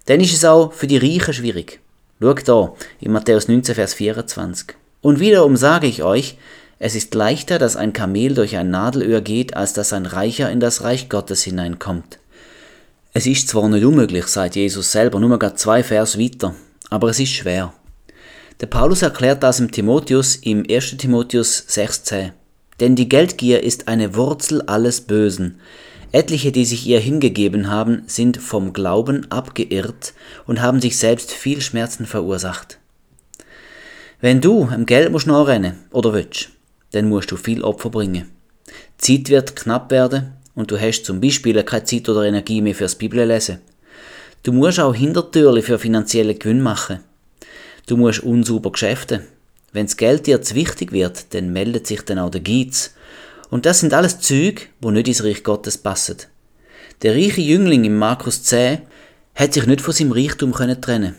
[0.06, 1.82] Dann ist es auch für die Reichen schwierig.
[2.22, 4.78] Schau da, in Matthäus 19, Vers 24.
[5.04, 6.38] Und wiederum sage ich euch,
[6.80, 10.62] es ist leichter, dass ein Kamel durch ein Nadelöhr geht, als dass ein Reicher in
[10.62, 12.20] das Reich Gottes hineinkommt.
[13.12, 16.56] Es ist zwar nicht unmöglich, sagt Jesus selber, nur gerade zwei Vers weiter,
[16.90, 17.74] aber es ist schwer.
[18.62, 20.96] Der Paulus erklärt das im Timotheus im 1.
[20.98, 22.32] Timotheus 6,10.
[22.80, 25.60] Denn die Geldgier ist eine Wurzel alles Bösen.
[26.14, 30.14] Etliche, die sich ihr hingegeben haben, sind vom Glauben abgeirrt
[30.48, 32.80] und haben sich selbst viel Schmerzen verursacht.
[34.24, 36.48] Wenn du am Geld musst rennen oder willst,
[36.92, 38.32] dann musst du viel Opfer bringen.
[38.98, 42.96] Zeit wird knapp werden und du hast zum Beispiel keine Zeit oder Energie mehr fürs
[42.96, 43.60] Bibellesen.
[44.42, 47.02] Du musst auch Hintertürli für finanzielle Gewinn machen.
[47.86, 49.24] Du musst unsauber geschäften.
[49.74, 52.94] Wenn das Geld dir zu wichtig wird, dann meldet sich dann auch der Geiz.
[53.50, 56.16] Und das sind alles Züge, wo nicht ins Reich Gottes passen.
[57.02, 58.84] Der reiche Jüngling im Markus 10
[59.36, 61.16] hat sich nicht von seinem Reichtum können trennen.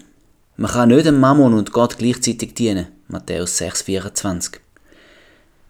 [0.56, 2.93] Man kann nicht dem Mammon und Gott gleichzeitig dienen.
[3.08, 4.60] Matthäus 6, 24.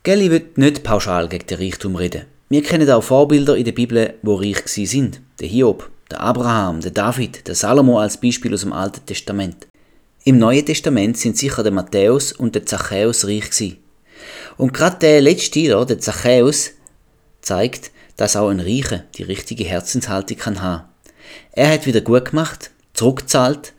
[0.05, 2.27] Gell, wird nicht pauschal gegen den Reichtum reden.
[2.49, 5.21] Wir kennen auch Vorbilder in der Bibel, wo reich gsi sind.
[5.41, 9.67] Der Hiob, der Abraham, der David, der Salomo als Beispiel aus dem Alten Testament.
[10.23, 13.79] Im Neuen Testament sind sicher der Matthäus und der Zachäus reich gsi.
[14.57, 16.71] Und gerade der letzte hier, der Zachäus,
[17.41, 20.85] zeigt, dass auch ein Reicher die richtige Herzenshaltung kann haben.
[21.51, 23.73] Er hat wieder gut gemacht, zurückgezahlt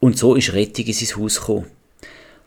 [0.00, 1.73] und so ist Rettung in sein Haus gekommen.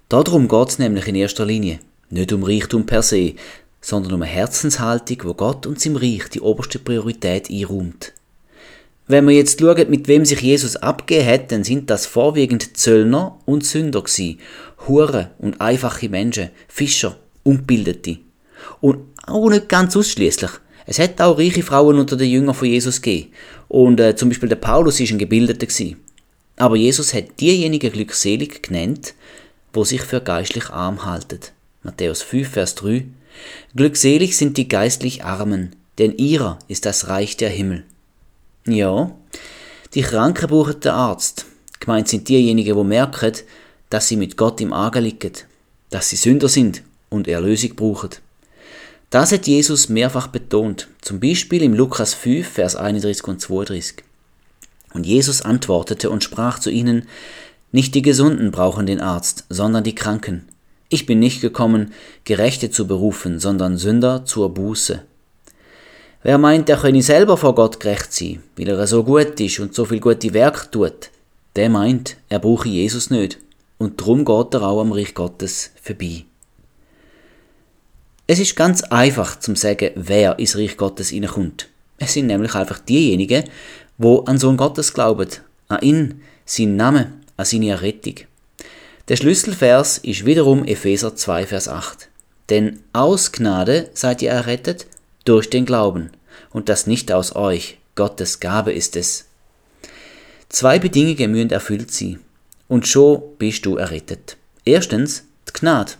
[0.10, 1.80] Darum geht es nämlich in erster Linie.
[2.10, 3.34] Nicht um Reichtum per se,
[3.82, 8.14] sondern um eine Herzenshaltung, wo Gott und sein Reich die oberste Priorität einräumt.
[9.10, 13.38] Wenn man jetzt schaut, mit wem sich Jesus abgegeben hat, dann sind das vorwiegend Zöllner
[13.45, 14.39] und Sünder gewesen,
[14.88, 18.18] Huren und einfache Menschen, Fischer, Unbildete.
[18.80, 20.51] Und auch nicht ganz ausschließlich.
[20.86, 23.32] Es hat auch reiche Frauen unter den Jüngern von Jesus gegeben.
[23.68, 25.97] Und äh, zum Beispiel der Paulus ist ein Gebildeter gewesen.
[26.58, 29.14] Aber Jesus hat diejenigen glückselig genannt,
[29.74, 31.39] wo sich für geistlich arm halten.
[31.84, 33.05] Matthäus 5, Vers 3.
[33.76, 37.84] Glückselig sind die geistlich Armen, denn ihrer ist das Reich der Himmel.
[38.65, 39.11] Ja,
[39.93, 41.45] die Kranken brauchen den Arzt.
[41.80, 43.34] Gemeint sind diejenigen, die merken,
[43.89, 45.34] dass sie mit Gott im Argen liegen,
[45.89, 48.09] dass sie Sünder sind und Erlösung brauchen.
[49.09, 54.03] Das hat Jesus mehrfach betont, zum Beispiel im Lukas 5, Vers 31 und 32.
[54.93, 57.07] Und Jesus antwortete und sprach zu ihnen,
[57.72, 60.47] Nicht die Gesunden brauchen den Arzt, sondern die Kranken.
[60.89, 61.93] Ich bin nicht gekommen,
[62.24, 65.03] Gerechte zu berufen, sondern Sünder zur Buße.
[66.24, 69.76] Wer meint, er könne selber vor Gott gerecht sein, weil er so gut ist und
[69.76, 71.09] so viel gute Werk tut,
[71.55, 73.39] der meint, er brauche Jesus nicht.
[73.78, 76.26] Und drum geht er auch am Reich Gottes vorbei.
[78.28, 81.70] Es ist ganz einfach zu sagen, wer ins Reich Gottes hineinkommt.
[81.97, 83.43] Es sind nämlich einfach diejenigen,
[83.97, 85.30] wo an Sohn Gottes glauben,
[85.68, 88.15] an ihn, seinen Namen, an seine Errettung.
[89.07, 92.09] Der Schlüsselvers ist wiederum Epheser 2, Vers 8.
[92.49, 94.88] Denn aus Gnade seid ihr errettet
[95.23, 96.11] durch den Glauben,
[96.51, 99.25] und das nicht aus euch, Gottes Gabe ist es.
[100.49, 102.19] Zwei Bedingungen müssen erfüllt sein,
[102.67, 104.38] und schon bist du errettet.
[104.65, 105.93] Erstens, die Gnade.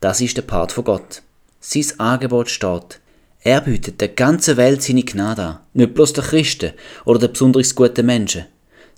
[0.00, 1.22] Das ist der Part von Gott.
[1.60, 3.00] Sein Angebot steht.
[3.40, 6.72] Er bietet der ganzen Welt seine Gnade an, nicht bloß der Christen
[7.04, 8.46] oder der besonders guten Menschen.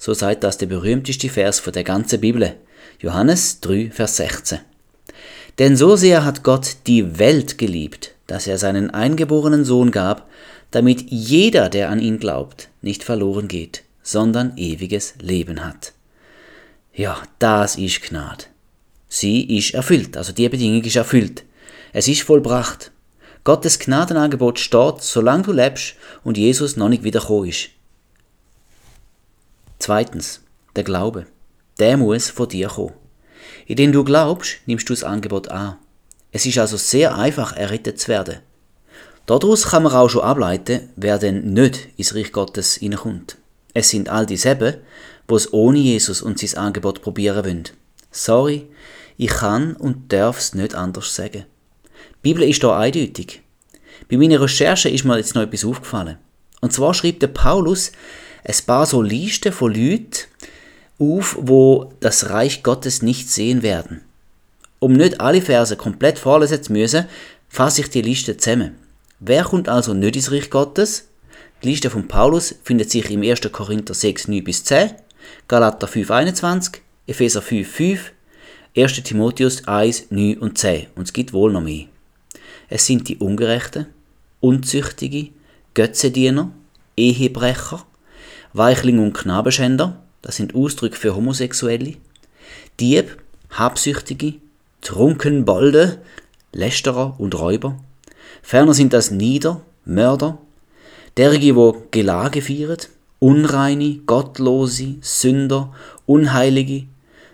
[0.00, 2.54] So sagt das der berühmteste Vers von der ganzen Bibel.
[3.00, 4.60] Johannes 3, Vers 16.
[5.58, 10.30] Denn so sehr hat Gott die Welt geliebt, dass er seinen eingeborenen Sohn gab,
[10.70, 15.92] damit jeder, der an ihn glaubt, nicht verloren geht, sondern ewiges Leben hat.
[16.94, 18.44] Ja, das ist Gnade.
[19.08, 21.42] Sie ist erfüllt, also die Bedingung ist erfüllt.
[21.92, 22.92] Es ist vollbracht.
[23.42, 27.70] Gottes Gnadenangebot steht, solange du lebst und Jesus noch nicht wiederkommen ist.
[29.78, 30.40] Zweitens,
[30.76, 31.26] der Glaube
[31.78, 32.94] der muss von dir kommen.
[33.66, 35.76] Indem du glaubst, nimmst du das Angebot an.
[36.32, 38.40] Es ist also sehr einfach, errettet zu werden.
[39.26, 43.36] Daraus kann man auch schon ableiten, wer denn nicht ins Reich Gottes hineinkommt.
[43.74, 44.78] Es sind all dieselben,
[45.30, 47.64] die es ohne Jesus und sein Angebot probieren wollen.
[48.10, 48.68] Sorry,
[49.16, 51.44] ich kann und darf es nicht anders sagen.
[51.44, 53.42] Die Bibel ist da eindeutig.
[54.10, 56.18] Bei meiner Recherche ist mir jetzt noch etwas aufgefallen.
[56.60, 57.92] Und zwar schreibt der Paulus
[58.44, 60.26] ein paar so Listen von Leuten,
[60.98, 64.02] auf, wo das Reich Gottes nicht sehen werden.
[64.80, 67.06] Um nicht alle Verse komplett vorlesen zu müssen,
[67.48, 68.76] fasse ich die Liste zusammen.
[69.20, 71.08] Wer kommt also nicht ins Reich Gottes?
[71.62, 73.40] Die Liste von Paulus findet sich im 1.
[73.50, 74.92] Korinther 6, 9 bis 10,
[75.48, 77.98] Galater 5,21, Epheser 5,5,
[78.76, 79.02] 1.
[79.02, 80.86] Timotheus 1, 9 und 10.
[80.94, 81.86] Und es gibt wohl noch mehr.
[82.68, 83.86] Es sind die Ungerechten,
[84.40, 85.30] Unzüchtige,
[85.74, 86.52] Götzendiener,
[86.96, 87.84] Ehebrecher,
[88.52, 91.94] Weichling und Knabenschänder, das sind Ausdrücke für Homosexuelle,
[92.80, 93.18] Dieb,
[93.50, 94.34] Habsüchtige,
[94.80, 95.98] Trunkenbolde,
[96.52, 97.78] Lästerer und Räuber.
[98.42, 100.38] Ferner sind das Nieder, Mörder,
[101.16, 102.78] derige, wo Gelage feiern,
[103.18, 105.74] Unreine, Gottlose, Sünder,
[106.06, 106.84] Unheilige,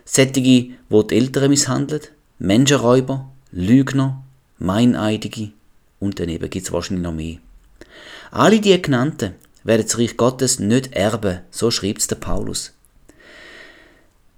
[0.03, 2.01] sättige, wo die Älteren misshandeln,
[2.39, 4.23] Menschenräuber, Lügner,
[4.57, 5.51] Meineidige
[5.99, 7.37] und daneben gibt es wahrscheinlich noch mehr.
[8.31, 9.35] Alle die genannten
[9.65, 12.71] werden das Reich Gottes nicht erben, so schreibt es der Paulus.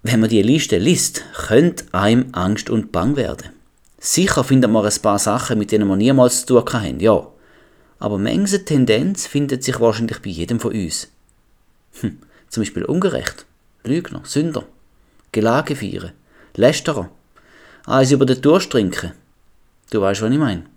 [0.02, 3.50] Wenn man die Liste liest, könnte einem Angst und Bang werden.
[4.00, 7.28] Sicher findet man ein paar Sachen, mit denen man niemals zu tun haben, ja.
[8.00, 11.10] Aber manche Tendenz findet sich wahrscheinlich bei jedem von uns.
[12.00, 13.46] Hm, zum Beispiel ungerecht,
[13.84, 14.64] Lügner, Sünder,
[15.34, 16.14] Gelage feiern,
[16.56, 17.10] Lästerer,
[17.86, 19.12] eins über den Durst trinken.
[19.90, 20.68] Du weißt, was ich meine.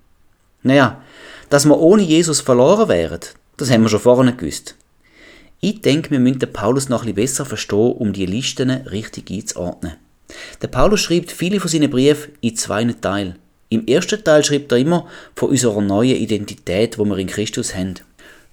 [0.62, 1.02] Naja,
[1.50, 3.20] dass wir ohne Jesus verloren wären,
[3.60, 4.74] das haben wir schon vorher gewusst.
[5.60, 9.94] Ich denke, wir müssen den Paulus noch ein besser verstehen, um die Listen richtig einzuordnen.
[10.62, 13.36] Der Paulus schreibt viele von seinen Briefen in zwei Teilen.
[13.68, 15.06] Im ersten Teil schreibt er immer
[15.36, 17.94] von unserer neuen Identität, wo wir in Christus haben.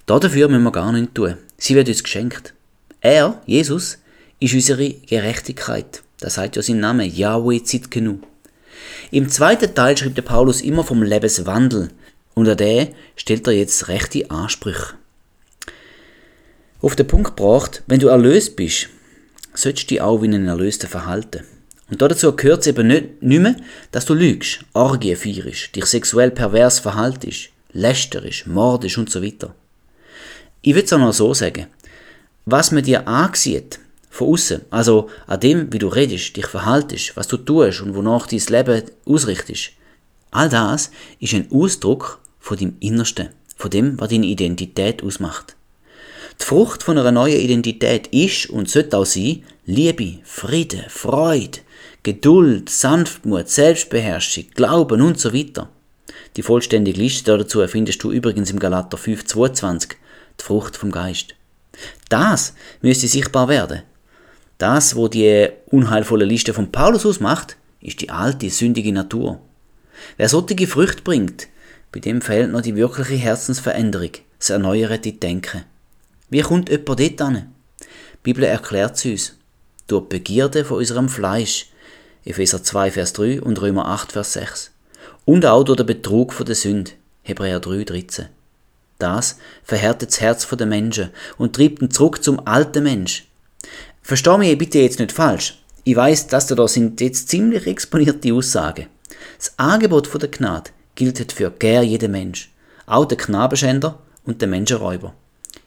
[0.06, 1.36] Dafür müssen wir gar nichts tun.
[1.58, 2.54] Sie wird uns geschenkt.
[3.02, 4.00] Er, Jesus,
[4.40, 6.04] ist unsere Gerechtigkeit.
[6.20, 8.20] Das sagt ja sein Name, Yahweh Zitkenu.
[9.12, 11.90] Im zweiten Teil schreibt der Paulus immer vom Lebenswandel
[12.38, 14.94] und an den stellt er jetzt rechte Ansprüche.
[16.82, 18.90] Auf den Punkt gebracht, wenn du erlöst bist,
[19.56, 21.46] sollst du dich auch wie ein Erlöster verhalten.
[21.90, 23.56] Und dazu gehört es eben nicht, nicht mehr,
[23.92, 29.56] dass du lügst, Orgie feierst, dich sexuell pervers verhaltest, lästerisch, mordisch und so weiter.
[30.62, 31.66] Ich würde es auch noch so sagen.
[32.46, 33.80] Was man dir ansieht,
[34.12, 38.28] von außen, also an dem, wie du redest, dich verhaltest, was du tust und wonach
[38.28, 39.72] dein Leben ausrichtest,
[40.30, 45.58] all das ist ein Ausdruck von deinem Innersten, von dem, was deine Identität ausmacht.
[46.40, 51.60] Die Frucht von einer neuen Identität ist und sollte auch sein Liebe, Friede, Freude,
[52.04, 55.70] Geduld, Sanftmut, Selbstbeherrschung, Glauben und so weiter.
[56.38, 59.96] Die vollständige Liste dazu findest du übrigens im Galater 5,22,
[60.40, 61.36] die Frucht vom Geist.
[62.08, 63.82] Das müsste sichtbar werden.
[64.58, 69.42] Das, wo die unheilvolle Liste von Paulus ausmacht, ist die alte, sündige Natur.
[70.16, 71.50] Wer solche Früchte bringt,
[71.92, 75.64] bei dem fehlt noch die wirkliche Herzensveränderung, das erneuerte Denken.
[76.30, 77.54] Wie kommt jemand dort an?
[77.80, 77.86] Die
[78.24, 79.34] Bibel erklärt es uns.
[79.88, 81.68] Durch Begierde von unserem Fleisch,
[82.26, 84.72] Epheser 2, Vers 3 und Römer 8, Vers 6.
[85.24, 86.92] Und auch durch den Betrug von der Sünde,
[87.24, 88.26] Hebräer 3, 13.
[89.00, 93.28] Das verhärtet das Herz der Menschen und treibt ihn zurück zum alten Mensch.
[94.02, 95.62] Versteh mich bitte jetzt nicht falsch.
[95.86, 98.88] Ich weiß, dass da sind jetzt ziemlich exponierte Aussagen.
[99.38, 102.50] Das Angebot von der Gnade gilt für gern jeden Mensch,
[102.88, 105.14] auch der Knabenschänder und der Menschenräuber.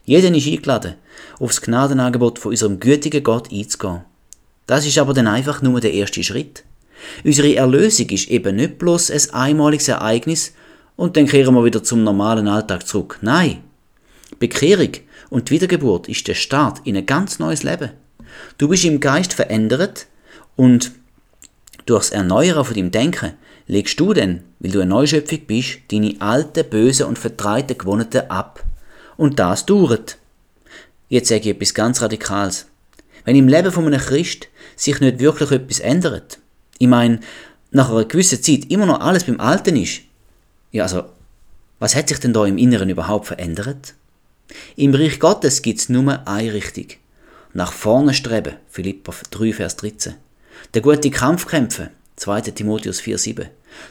[0.05, 0.95] Jeder ist eingeladen,
[1.39, 4.01] aufs Gnadenangebot von unserem gütigen Gott einzugehen.
[4.67, 6.63] Das ist aber dann einfach nur der erste Schritt.
[7.23, 10.53] Unsere Erlösung ist eben nicht bloß ein einmaliges Ereignis
[10.97, 13.17] und dann kehren wir wieder zum normalen Alltag zurück.
[13.21, 13.63] Nein.
[14.37, 14.91] Bekehrung
[15.29, 17.91] und Wiedergeburt ist der Start in ein ganz neues Leben.
[18.57, 20.07] Du bist im Geist verändert
[20.55, 20.91] und
[21.85, 23.33] durchs Erneuern von deinem Denken
[23.67, 28.63] legst du dann, weil du eine Neuschöpfung bist, deine alten, bösen und vertreiten Gewohnheiten ab.
[29.17, 30.17] Und das dauert.
[31.09, 32.67] Jetzt sage ich etwas ganz Radikales.
[33.25, 36.39] Wenn im Leben von einem Christ sich nicht wirklich etwas ändert,
[36.79, 37.19] ich meine,
[37.71, 40.01] nach einer gewissen Zeit immer noch alles beim Alten ist,
[40.71, 41.03] ja, also,
[41.79, 43.93] was hat sich denn da im Inneren überhaupt verändert?
[44.75, 46.87] Im Reich Gottes gibt es nur eine Richtung.
[47.53, 50.15] Nach vorne streben, Philippa 3, Vers 13.
[50.73, 51.89] Der gute Kampf kämpfen,
[52.21, 52.41] 2.
[52.51, 53.49] Timotheus 4, 7.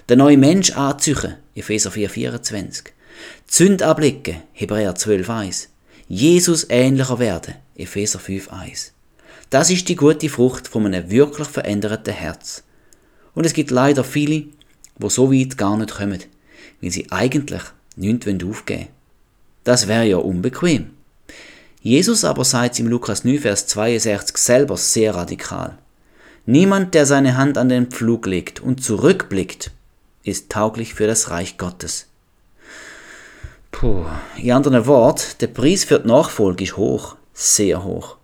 [0.09, 2.85] Der neue Mensch anzüchen, Epheser 4, 24.
[3.49, 5.69] Zünd ablicken, Hebräer 12, 1.
[6.07, 8.93] Jesus ähnlicher werden, Epheser 5, 1.
[9.51, 12.63] Das ist die gute Frucht von einem wirklich veränderten Herz.
[13.35, 14.45] Und es gibt leider viele,
[14.97, 16.21] wo so weit gar nicht kommen,
[16.81, 17.63] weil sie eigentlich
[17.97, 18.89] nichts aufgeben wollen.
[19.65, 20.91] Das wäre ja unbequem.
[21.83, 25.79] Jesus aber sagt im Lukas 9, Vers 62 selber sehr radikal.
[26.47, 29.71] Niemand, der seine Hand an den Pflug legt und zurückblickt,
[30.23, 32.07] ist tauglich für das Reich Gottes.
[33.71, 34.05] Puh,
[34.37, 38.17] in anderen Worten, der Preis für die Nachfolge ist hoch, sehr hoch.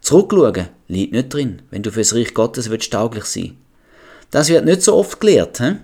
[0.00, 3.56] Zurückschauen liegt nicht drin, wenn du für das Reich Gottes willst, tauglich sein
[4.30, 5.58] Das wird nicht so oft gelehrt.
[5.58, 5.76] He?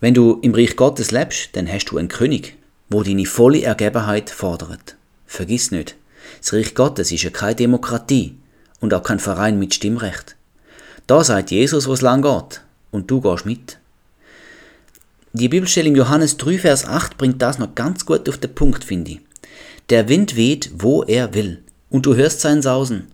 [0.00, 2.56] Wenn du im Reich Gottes lebst, dann hast du einen König,
[2.88, 4.96] wo deine volle Ergebenheit fordert.
[5.26, 5.96] Vergiss nicht,
[6.40, 8.36] das Reich Gottes ist ja keine Demokratie
[8.80, 10.36] und auch kein Verein mit Stimmrecht.
[11.10, 12.60] Da sagt Jesus, wo es lang geht,
[12.92, 13.78] und du gehst mit.
[15.32, 18.84] Die Bibelstelle im Johannes 3, Vers 8 bringt das noch ganz gut auf den Punkt,
[18.84, 19.20] finde ich.
[19.88, 23.08] Der Wind weht, wo er will, und du hörst sein Sausen,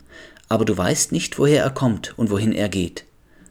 [0.51, 3.05] aber du weißt nicht, woher er kommt und wohin er geht.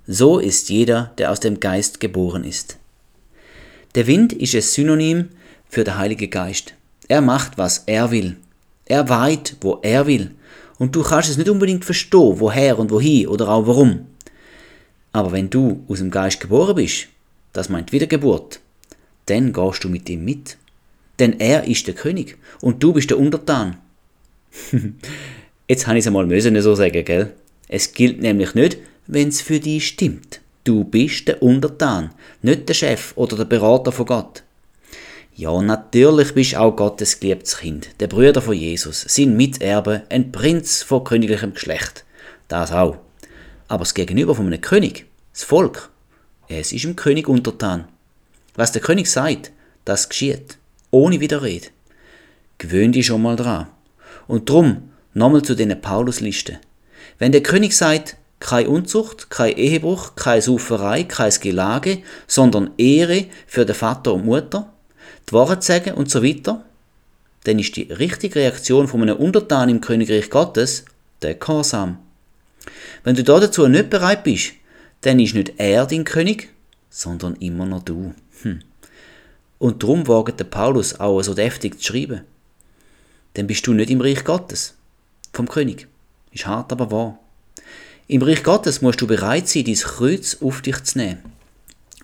[0.05, 2.77] So ist jeder, der aus dem Geist geboren ist.
[3.95, 5.29] Der Wind ist ein Synonym
[5.67, 6.75] für den Heilige Geist.
[7.07, 8.37] Er macht, was er will.
[8.85, 10.35] Er weit, wo er will.
[10.77, 14.05] Und du kannst es nicht unbedingt verstehen, woher und wohin oder auch warum.
[15.15, 17.07] Aber wenn du aus dem Geist geboren bist,
[17.53, 18.59] das meint Wiedergeburt,
[19.27, 20.57] dann gehst du mit ihm mit.
[21.19, 23.77] Denn er ist der König und du bist der Untertan.
[25.69, 27.31] Jetzt habe ich es einmal müssen so sagen, gell?
[27.69, 30.41] Es gilt nämlich nicht, wenn es für dich stimmt.
[30.65, 32.09] Du bist der Untertan,
[32.41, 34.43] nicht der Chef oder der Berater von Gott.
[35.33, 40.83] Ja, natürlich bist auch Gottes geliebtes Kind, der Brüder von Jesus, sein Miterbe, ein Prinz
[40.83, 42.03] von königlichem Geschlecht.
[42.49, 43.04] Das auch.
[43.67, 45.89] Aber das Gegenüber von einem König, das Volk,
[46.47, 47.85] es ist dem König untertan.
[48.55, 49.51] Was der König sagt,
[49.83, 50.57] das geschieht,
[50.91, 51.67] ohne Widerrede.
[52.57, 53.67] Gewöhn dich schon mal dran.
[54.27, 56.59] Und drum, nochmal zu den Paulusliste.
[57.19, 63.65] Wenn der König sagt, keine Unzucht, kein Ehebruch, keine Sauferei, kein Gelage, sondern Ehre für
[63.65, 64.71] den Vater und Mutter,
[65.27, 66.63] die Wahrheit sagen und so weiter,
[67.45, 70.85] dann ist die richtige Reaktion von einem Untertan im Königreich Gottes
[71.21, 71.99] der Gehorsam.
[73.05, 74.53] Wenn du dazu nicht bereit bist,
[75.01, 76.49] dann ist nicht er dein König,
[76.89, 78.15] sondern immer noch du.
[78.41, 78.61] Hm.
[79.59, 82.21] Und darum wagt der Paulus auch so deftig zu schreiben.
[83.35, 84.73] Dann bist du nicht im Reich Gottes,
[85.33, 85.87] vom König.
[86.31, 87.19] Ist hart, aber wahr.
[88.07, 91.19] Im Reich Gottes musst du bereit sein, dein Kreuz auf dich zu nehmen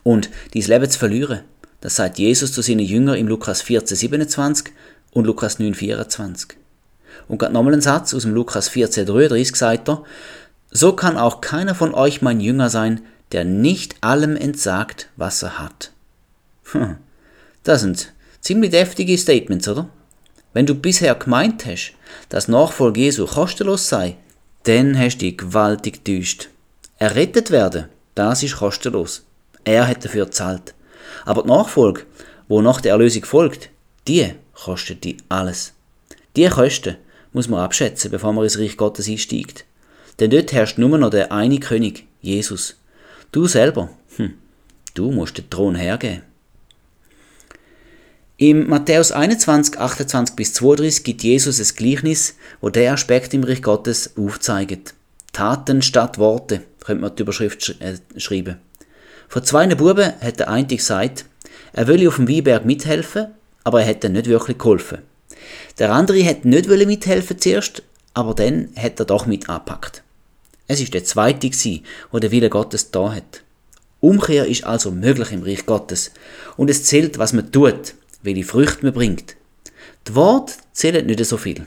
[0.04, 1.42] und dein Leben zu verlieren.
[1.80, 4.72] Das sagt Jesus zu seinen Jüngern im Lukas 14, 27
[5.12, 6.58] und Lukas 9, 24.
[7.28, 10.04] Und gerade nochmal ein Satz aus dem Lukas 14, 33 sagt er,
[10.72, 13.02] so kann auch keiner von euch mein Jünger sein,
[13.32, 15.92] der nicht allem entsagt, was er hat.
[16.72, 16.98] Hm,
[17.64, 19.90] das sind ziemlich deftige Statements, oder?
[20.54, 21.94] Wenn du bisher gemeint hast,
[22.30, 24.18] dass Nachfolge Jesu kostenlos sei,
[24.64, 26.50] dann hast du dich gewaltig getäuscht.
[26.98, 29.26] Errettet werden, das ist kostenlos.
[29.64, 30.74] Er hat dafür gezahlt.
[31.26, 32.04] Aber die Nachfolge,
[32.48, 33.70] wo nach der Erlösung folgt,
[34.08, 35.74] die kostet die alles.
[36.36, 36.98] Die Kosten
[37.34, 39.66] muss man abschätzen, bevor man ins Reich Gottes einsteigt.
[40.22, 42.76] Denn dort herrscht nur noch der eine König, Jesus.
[43.32, 44.36] Du selber, hm,
[44.94, 46.22] du musst den Thron hergeben.
[48.38, 53.64] Im Matthäus 21, 28 bis 32 gibt Jesus ein Gleichnis, wo der Aspekt im Reich
[53.64, 54.94] Gottes aufzeigt.
[55.34, 58.58] Taten statt Worte, könnte man die Überschrift sch äh, schreiben.
[59.28, 61.26] Vor zwei Buben hat der eine gesagt,
[61.74, 63.28] er will auf dem Weinberg mithelfen,
[63.64, 65.00] aber er hätte nicht wirklich geholfen.
[65.80, 67.82] Der andere hat nicht mithelfen zuerst,
[68.14, 70.04] aber dann hat er doch mit angepackt.
[70.72, 73.44] Es ist der zweite gsi, wo der Wille Gottes da hat.
[74.00, 76.12] Umkehr ist also möglich im Reich Gottes
[76.56, 77.94] und es zählt, was man tut,
[78.24, 79.36] welche Früchte man bringt.
[80.08, 81.66] Die Worte zählen nicht so viel.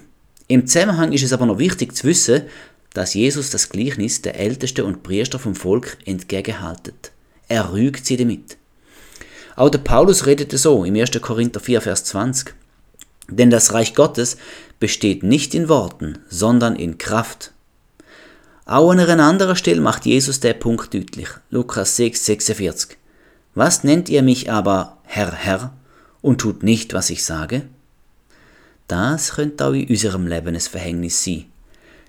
[0.48, 2.44] Im Zusammenhang ist es aber noch wichtig zu wissen,
[2.94, 7.12] dass Jesus das Gleichnis der Ältesten und Priester vom Volk entgegenhaltet.
[7.48, 8.56] Er rügt sie damit.
[9.54, 11.10] Auch der Paulus redete so im 1.
[11.20, 12.54] Korinther 4, Vers 20.
[13.28, 14.38] Denn das Reich Gottes
[14.80, 17.50] besteht nicht in Worten, sondern in Kraft.
[18.66, 21.28] Auch an einer anderen Stelle macht Jesus der Punkt deutlich.
[21.50, 22.96] Lukas 6, 46.
[23.54, 25.74] Was nennt ihr mich aber Herr, Herr
[26.22, 27.68] und tut nicht, was ich sage?
[28.88, 31.44] Das könnte auch in unserem Leben ein Verhängnis sein.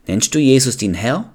[0.08, 1.30] Nennst du Jesus den Herr?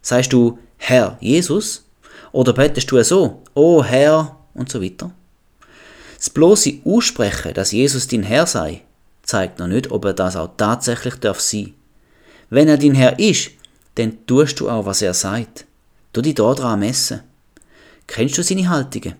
[0.00, 1.84] Sagst du Herr Jesus?
[2.30, 5.10] Oder betest du so, oh Herr und so weiter?
[6.16, 8.82] Das bloße Aussprechen, dass Jesus dein Herr sei,
[9.24, 11.74] zeigt noch nicht, ob er das auch tatsächlich darf sein.
[12.48, 13.50] Wenn er dein Herr ist,
[13.96, 15.66] dann tust du auch, was er sagt.
[16.12, 17.20] Du dich da dran messen.
[18.06, 19.14] Kennst du seine Haltungen?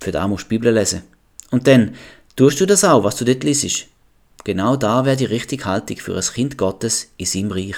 [0.00, 1.02] Für da musst du die Bibel lesen.
[1.50, 1.94] Und dann
[2.36, 3.86] tust du das auch, was du dort liest.
[4.44, 7.76] Genau da wäre die richtige Haltung für ein Kind Gottes in seinem Reich.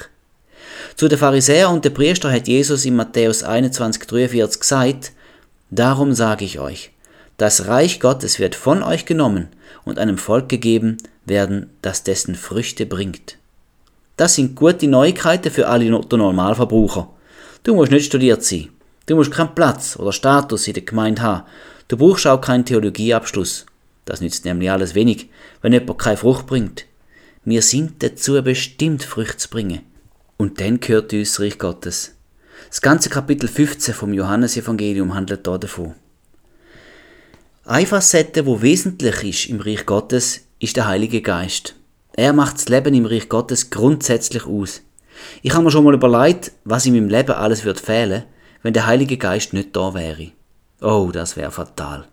[0.96, 5.12] Zu den Pharisäern und den Priester hat Jesus in Matthäus 21, 43 gesagt,
[5.70, 6.90] Darum sage ich euch,
[7.36, 9.48] das Reich Gottes wird von euch genommen
[9.84, 13.36] und einem Volk gegeben werden, das dessen Früchte bringt.
[14.20, 17.08] Das sind gute Neuigkeiten für alle Normalverbraucher.
[17.62, 18.68] Du musst nicht studiert sein.
[19.06, 21.46] Du musst keinen Platz oder Status in der Gemeinde haben.
[21.88, 23.64] Du brauchst auch keinen Theologieabschluss.
[24.04, 25.30] Das nützt nämlich alles wenig,
[25.62, 26.84] wenn jemand keine Frucht bringt.
[27.46, 29.80] Wir sind dazu bestimmt, Früchte zu bringen.
[30.36, 32.14] Und dann gehört uns das Reich Gottes.
[32.68, 35.94] Das ganze Kapitel 15 vom Johannesevangelium handelt da davon.
[37.64, 41.74] Eine Facette, wo wesentlich ist im Reich Gottes, ist der Heilige Geist.
[42.20, 44.82] Er macht das Leben im Reich Gottes grundsätzlich aus.
[45.40, 48.24] Ich habe mir schon mal überlegt, was in meinem Leben alles wird fehlen,
[48.62, 50.26] wenn der Heilige Geist nicht da wäre.
[50.82, 52.04] Oh, das wäre fatal.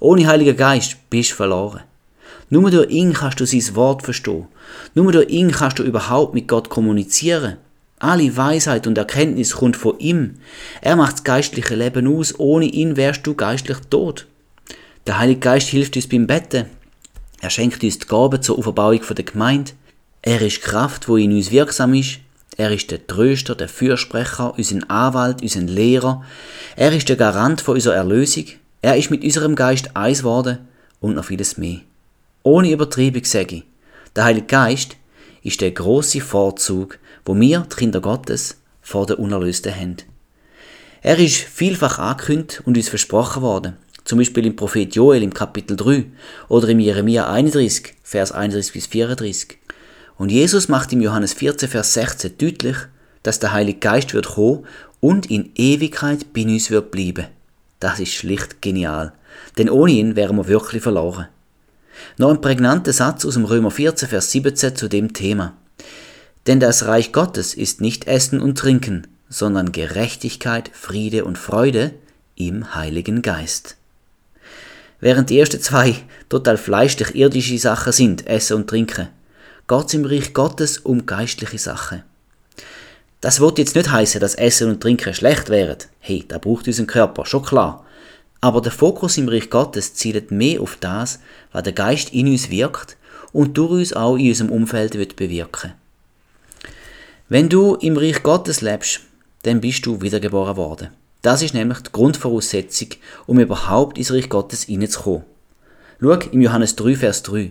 [0.00, 1.82] Ohne Heiligen Geist bist du verloren.
[2.50, 4.48] Nur durch ihn kannst du sein Wort verstehen.
[4.94, 7.58] Nur durch ihn kannst du überhaupt mit Gott kommunizieren.
[8.00, 10.40] Alle Weisheit und Erkenntnis kommt von ihm.
[10.80, 12.34] Er macht das geistliche Leben aus.
[12.40, 14.26] Ohne ihn wärst du geistlich tot.
[15.06, 16.66] Der Heilige Geist hilft uns beim Betten.
[17.40, 19.72] Er schenkt uns die Gabe zur Auferbauung der Gemeinde.
[20.22, 22.18] Er ist Kraft, wo in uns wirksam ist.
[22.56, 26.24] Er ist der Tröster, der Fürsprecher, unser Anwalt, unser Lehrer.
[26.74, 28.46] Er ist der Garant für unsere Erlösung.
[28.80, 30.66] Er ist mit unserem Geist eins geworden
[31.00, 31.80] und noch vieles mehr.
[32.42, 33.64] Ohne Übertriebung sage ich,
[34.14, 34.96] der Heilige Geist
[35.42, 39.96] ist der große Vorzug, wo wir, die Kinder Gottes, vor den Unerlösten haben.
[41.02, 43.76] Er ist vielfach angekündigt und uns versprochen worden,
[44.06, 46.04] zum Beispiel im Prophet Joel im Kapitel 3
[46.48, 49.58] oder im Jeremia 31, Vers 31 bis 34.
[50.16, 52.76] Und Jesus macht im Johannes 14, Vers 16 deutlich,
[53.24, 54.64] dass der Heilige Geist wird kommen
[55.00, 57.26] und in Ewigkeit bei uns wird bleiben.
[57.80, 59.12] Das ist schlicht genial,
[59.58, 61.26] denn ohne ihn wären wir wirklich verloren.
[62.16, 65.54] Noch ein prägnanter Satz aus dem Römer 14, Vers 17 zu dem Thema.
[66.46, 71.92] Denn das Reich Gottes ist nicht Essen und Trinken, sondern Gerechtigkeit, Friede und Freude
[72.36, 73.75] im Heiligen Geist.
[75.00, 75.96] Während die ersten zwei
[76.28, 79.08] total fleischlich irdische Sachen sind, Essen und Trinken,
[79.68, 82.02] geht es im Reich Gottes um geistliche Sachen.
[83.20, 85.78] Das wird jetzt nicht heißen, dass Essen und Trinken schlecht wären.
[86.00, 87.84] Hey, da braucht unseren Körper, schon klar.
[88.40, 91.18] Aber der Fokus im Reich Gottes zielt mehr auf das,
[91.52, 92.96] was der Geist in uns wirkt
[93.32, 95.72] und durch uns auch in unserem Umfeld wird bewirken.
[97.28, 99.00] Wenn du im Reich Gottes lebst,
[99.42, 100.90] dann bist du wiedergeboren worden.
[101.26, 102.90] Das ist nämlich die Grundvoraussetzung,
[103.26, 105.24] um überhaupt ins Reich Gottes hineinzukommen.
[106.00, 107.50] Schau im Johannes 3, Vers 3.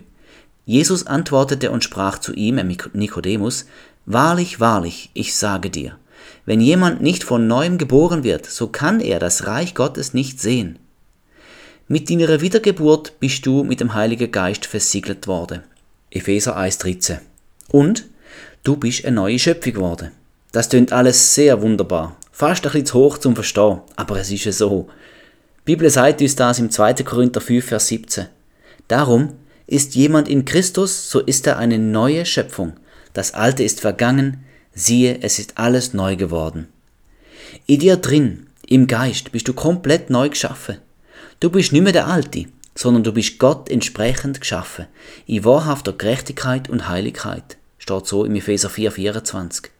[0.64, 2.54] Jesus antwortete und sprach zu ihm,
[2.94, 3.66] Nikodemus,
[4.06, 5.98] Wahrlich, wahrlich, ich sage dir,
[6.46, 10.78] wenn jemand nicht von neuem geboren wird, so kann er das Reich Gottes nicht sehen.
[11.86, 15.64] Mit deiner Wiedergeburt bist du mit dem Heiligen Geist versiegelt worden.
[16.10, 17.18] Epheser 1,13.
[17.70, 18.06] Und
[18.62, 20.12] du bist eine neue Schöpfung geworden.
[20.52, 22.16] Das tönt alles sehr wunderbar.
[22.38, 24.90] Fast ein bisschen zu hoch zum Verstehen, aber es ist ja so.
[25.60, 26.92] Die Bibel sagt uns das im 2.
[26.96, 28.26] Korinther 5, Vers 17.
[28.88, 29.32] Darum
[29.66, 32.74] ist jemand in Christus, so ist er eine neue Schöpfung.
[33.14, 36.68] Das Alte ist vergangen, siehe, es ist alles neu geworden.
[37.64, 40.76] In dir drin, im Geist, bist du komplett neu geschaffen.
[41.40, 44.88] Du bist nicht mehr der Alte, sondern du bist Gott entsprechend geschaffen,
[45.26, 49.70] in wahrhafter Gerechtigkeit und Heiligkeit, steht so im Epheser 4, 24.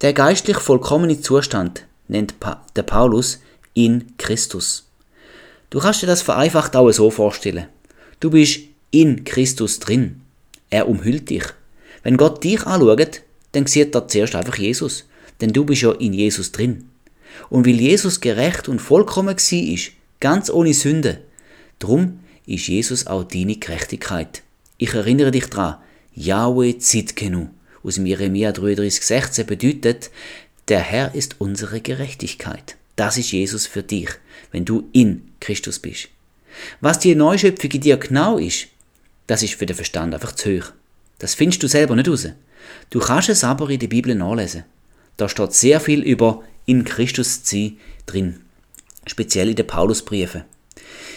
[0.00, 3.40] Der geistlich vollkommene Zustand nennt pa der Paulus
[3.74, 4.86] in Christus.
[5.70, 7.66] Du kannst dir das vereinfacht auch so vorstellen.
[8.20, 8.60] Du bist
[8.92, 10.20] in Christus drin.
[10.70, 11.42] Er umhüllt dich.
[12.04, 15.04] Wenn Gott dich anschaut, dann sieht er zuerst einfach Jesus.
[15.40, 16.88] Denn du bist ja in Jesus drin.
[17.50, 21.22] Und weil Jesus gerecht und vollkommen war, ganz ohne Sünde.
[21.80, 24.42] Drum ist Jesus auch deine Gerechtigkeit.
[24.76, 25.78] Ich erinnere dich dran,
[26.14, 27.48] Yahweh Zitkenu
[27.82, 30.10] aus dem Jeremia 33,16 bedeutet,
[30.68, 32.76] der Herr ist unsere Gerechtigkeit.
[32.96, 34.10] Das ist Jesus für dich,
[34.50, 36.08] wenn du in Christus bist.
[36.80, 38.66] Was die Neuschöpfung in dir genau ist,
[39.26, 40.72] das ist für den Verstand einfach zu hoch.
[41.18, 42.28] Das findest du selber nicht raus.
[42.90, 44.64] Du kannst es aber in der Bibel nachlesen.
[45.16, 47.76] Da steht sehr viel über in Christus zu sein
[48.06, 48.40] drin
[49.10, 50.44] speziell in den Paulusbriefen.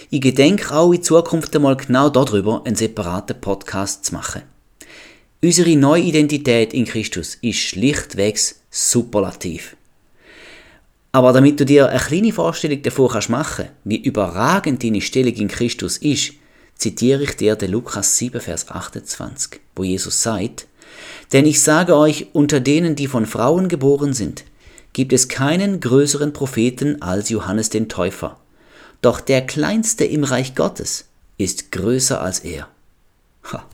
[0.09, 4.41] Ich gedenke auch in Zukunft einmal genau darüber einen separaten Podcast zu machen.
[5.43, 9.75] Unsere neue Identität in Christus ist schlichtwegs superlativ.
[11.11, 15.47] Aber damit du dir eine kleine Vorstellung davon kannst machen, wie überragend deine Stellung in
[15.47, 16.33] Christus ist,
[16.75, 20.67] zitiere ich dir den Lukas 7, Vers 28, wo Jesus sagt,
[21.33, 24.43] Denn ich sage euch, unter denen, die von Frauen geboren sind,
[24.93, 28.37] gibt es keinen größeren Propheten als Johannes den Täufer.
[29.01, 31.05] Doch der Kleinste im Reich Gottes
[31.39, 32.67] ist größer als er.
[33.51, 33.65] Ha,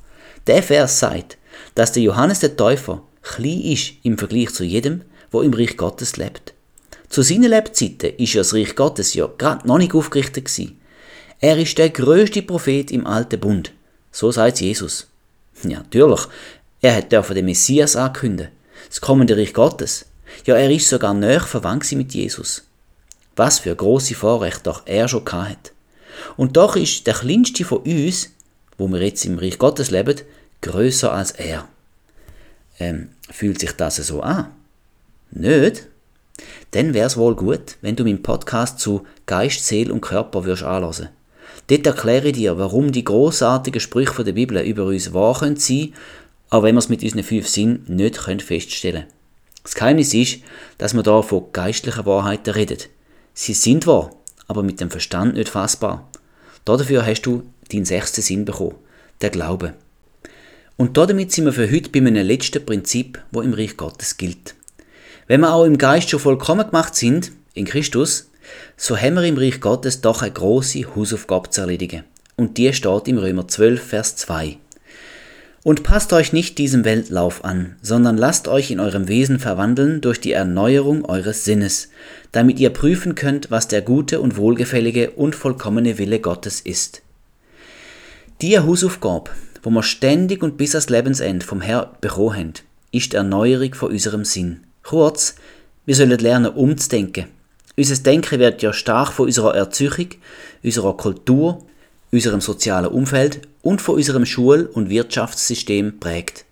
[0.48, 1.38] der Vers sagt,
[1.78, 6.18] dass der Johannes der Täufer klein ist im Vergleich zu jedem, wo im Reich Gottes
[6.18, 6.56] lebt.
[7.08, 10.82] Zu seinen Lebzeiten ist ja das Reich Gottes ja gerade noch nicht aufgerichtet gewesen.
[11.40, 13.74] Er ist der größte Prophet im Alten Bund.
[14.12, 15.06] So sagt Jesus.
[15.62, 16.22] Ja, natürlich.
[16.82, 18.52] Er hat dürfen den Messias ankündigen.
[18.90, 20.08] Das kommende Reich Gottes.
[20.48, 22.64] Ja, er ist sogar näher verwandt mit Jesus.
[23.36, 25.74] Was für große Vorrechte doch er schon hat.
[26.38, 28.32] Und doch ist der kleinste von uns,
[28.80, 30.16] wo wir jetzt im Reich Gottes leben,
[30.62, 31.68] größer als er.
[32.80, 34.48] Ähm, fühlt sich das so an?
[35.32, 35.88] Nicht?
[36.72, 40.64] Dann wäre es wohl gut, wenn du meinen Podcast zu Geist, Seele und Körper würdest
[40.64, 41.10] anhören.
[41.68, 45.94] Dort erkläre ich dir, warum die großartigen Sprüche der Bibel über uns wahr sein können,
[46.50, 49.14] auch wenn wir es mit unseren fünf Sinnen nicht feststellen können.
[49.64, 50.40] Das Geheimnis ist,
[50.78, 52.90] dass man da von geistlichen Wahrheiten redet.
[53.34, 54.12] Sie sind wahr,
[54.48, 56.10] aber mit dem Verstand nicht fassbar.
[56.64, 58.76] Dafür hast du deinen sechsten Sinn bekommen,
[59.22, 59.74] der Glaube.
[60.78, 64.54] Und damit sind wir für heute bei einem letzten Prinzip, wo im Reich Gottes gilt.
[65.26, 68.30] Wenn wir auch im Geist schon vollkommen gemacht sind, in Christus,
[68.78, 72.04] so haben wir im Reich Gottes doch eine große Hausaufgabe zu erledigen.
[72.36, 74.58] Und die steht im Römer 12, Vers 2.
[75.64, 80.22] Und passt euch nicht diesem Weltlauf an, sondern lasst euch in eurem Wesen verwandeln durch
[80.22, 81.90] die Erneuerung eures Sinnes,
[82.32, 87.02] damit ihr prüfen könnt, was der gute und wohlgefällige und vollkommene Wille Gottes ist.
[88.42, 89.32] Die Hausaufgabe,
[89.68, 92.54] wo wir ständig und bis ans Lebensende vom Herr bekommen haben,
[92.94, 94.62] ist die Erneuerung von unserem Sinn.
[94.82, 95.36] Kurz,
[95.86, 97.26] wir sollen lernen umzudenken.
[97.76, 100.08] Unser Denken wird ja stark von unserer Erziehung,
[100.64, 101.66] unserer Kultur,
[102.14, 106.46] unserem sozialen Umfeld und von unserem Schul- und Wirtschaftssystem prägt.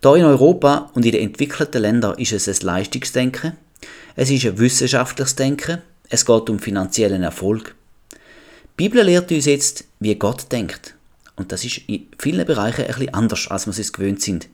[0.00, 3.52] Da in Europa und in den entwickelten Ländern ist es ein Leistungsdenken,
[4.16, 5.78] es ist ein wissenschaftliches Denken,
[6.08, 7.76] es geht um finanziellen Erfolg.
[8.10, 8.18] Die
[8.88, 10.96] Bibel lehrt uns jetzt, wie Gott denkt.
[11.42, 14.48] Und das ist in vielen Bereichen ein bisschen anders, als wir es gewöhnt sind.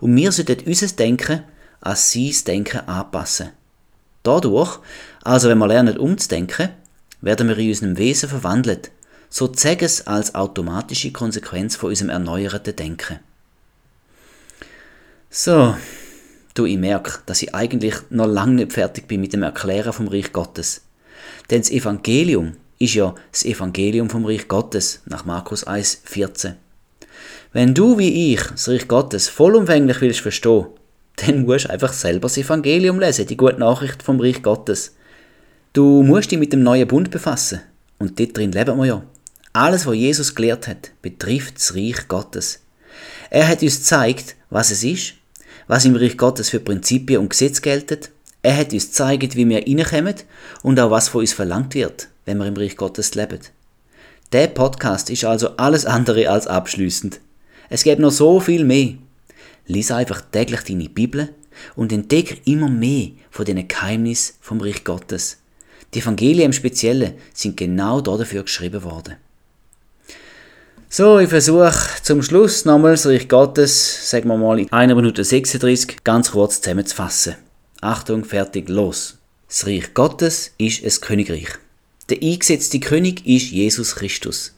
[0.00, 1.44] Und wir sollten unser Denken
[1.80, 3.50] an sein Denken anpassen.
[4.24, 4.80] Dadurch,
[5.22, 6.70] also wenn wir lernen umzudenken,
[7.20, 8.90] werden wir in unserem Wesen verwandelt,
[9.30, 13.20] so zeige es als automatische Konsequenz von unserem erneuerten Denken.
[15.30, 15.76] So,
[16.54, 20.08] du, ich merke, dass ich eigentlich noch lange nicht fertig bin mit dem Erklären vom
[20.08, 20.80] Reich Gottes.
[21.48, 26.54] Denn das Evangelium ist ja das Evangelium vom Reich Gottes nach Markus 1, 14.
[27.52, 30.66] Wenn du wie ich das Reich Gottes vollumfänglich willst verstehen,
[31.16, 34.96] dann musst du einfach selber das Evangelium lesen, die gute Nachricht vom Reich Gottes.
[35.72, 37.60] Du musst dich mit dem neuen Bund befassen.
[37.98, 39.02] Und dort drin leben wir ja.
[39.52, 42.60] Alles, was Jesus gelehrt hat, betrifft das Reich Gottes.
[43.30, 45.14] Er hat uns gezeigt, was es ist,
[45.68, 48.00] was im Reich Gottes für Prinzipien und Gesetze gelten.
[48.42, 50.16] Er hat uns gezeigt, wie wir reinkommen
[50.62, 53.40] und auch was von uns verlangt wird, wenn wir im Reich Gottes leben.
[54.32, 57.20] Der Podcast ist also alles andere als abschließend.
[57.68, 58.94] Es gibt noch so viel mehr.
[59.66, 61.30] Lies einfach täglich deine Bibel
[61.76, 65.38] und entdecke immer mehr von den Geheimnissen vom Reich Gottes.
[65.94, 69.16] Die Evangelien im Speziellen sind genau dafür geschrieben worden.
[70.88, 71.72] So, ich versuche
[72.02, 76.60] zum Schluss nochmal das Reich Gottes, sagen wir mal in 1 Minute 36, ganz kurz
[76.60, 77.36] zusammenzufassen.
[77.80, 79.18] Achtung, fertig, los.
[79.48, 81.48] Das Reich Gottes ist ein Königreich.
[82.10, 84.52] Der eingesetzte König ist Jesus Christus.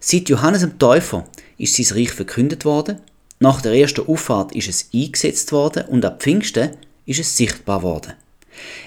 [0.00, 1.26] Seit Johannes dem Täufer
[1.56, 3.00] ist sein Reich verkündet worden,
[3.40, 6.70] nach der ersten Auffahrt ist es eingesetzt worden und ab Pfingsten
[7.06, 8.12] ist es sichtbar worden.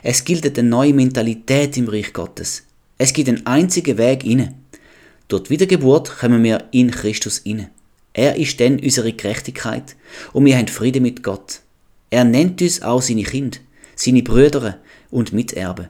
[0.04, 2.64] Es gilt eine neue Mentalität im Reich Gottes.
[2.98, 4.54] Es gibt einen einzigen Weg inne.
[5.28, 7.70] Durch die Wiedergeburt kommen wir in Christus inne.
[8.14, 9.96] Er ist dann unsere Gerechtigkeit
[10.34, 11.62] und wir haben Frieden mit Gott.
[12.10, 13.58] Er nennt uns auch seine Kinder,
[13.96, 14.80] seine Brüder
[15.12, 15.90] und Miterben.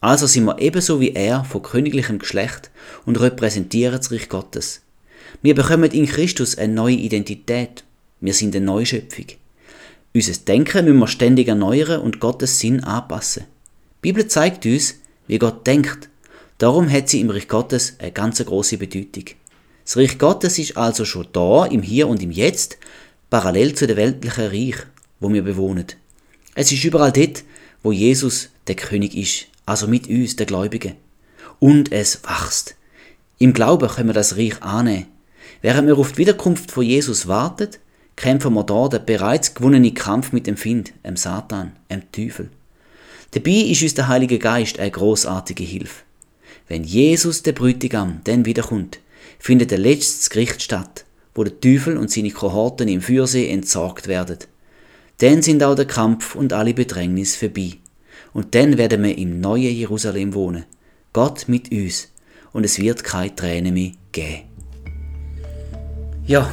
[0.00, 2.70] Also sind wir ebenso wie er von königlichem Geschlecht
[3.04, 4.82] und repräsentieren das Reich Gottes.
[5.42, 7.84] Wir bekommen in Christus eine neue Identität.
[8.20, 9.26] Wir sind eine Neuschöpfung.
[10.14, 13.44] Unser Denken müssen wir ständig erneuern und Gottes Sinn anpassen.
[13.44, 14.96] Die Bibel zeigt uns,
[15.26, 16.08] wie Gott denkt
[16.58, 19.24] Darum hat sie im Reich Gottes eine ganz große Bedeutung.
[19.84, 22.78] Das Reich Gottes ist also schon da, im Hier und im Jetzt,
[23.30, 24.74] parallel zu dem weltlichen Reich,
[25.20, 25.86] wo wir bewohnen.
[26.56, 27.44] Es ist überall dort,
[27.84, 30.94] wo Jesus der König ist, also mit uns, der Gläubigen.
[31.58, 32.76] Und es wächst.
[33.38, 35.06] Im Glauben können wir das Reich annehmen.
[35.60, 37.68] Während wir auf die Wiederkunft von Jesus warten,
[38.16, 42.50] kämpfen wir da den bereits gewonnenen Kampf mit dem Find, dem Satan, dem Teufel.
[43.32, 46.02] Dabei ist uns der Heilige Geist eine großartige Hilfe.
[46.66, 49.00] Wenn Jesus, der Brütigam, dann wiederkommt,
[49.38, 51.04] findet der letzte Gericht statt,
[51.34, 54.38] wo der Teufel und seine Kohorten im Fürsee entsorgt werden.
[55.18, 57.78] Dann sind auch der Kampf und alle Bedrängnis vorbei.
[58.38, 60.64] Und dann werden wir im neuen Jerusalem wohnen.
[61.12, 62.06] Gott mit uns.
[62.52, 64.42] Und es wird keine Tränen mehr geben.
[66.24, 66.48] Ja,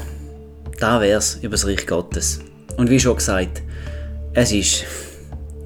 [0.79, 2.39] da wär's über das Reich Gottes.
[2.75, 3.61] Und wie schon gesagt,
[4.33, 4.83] es ist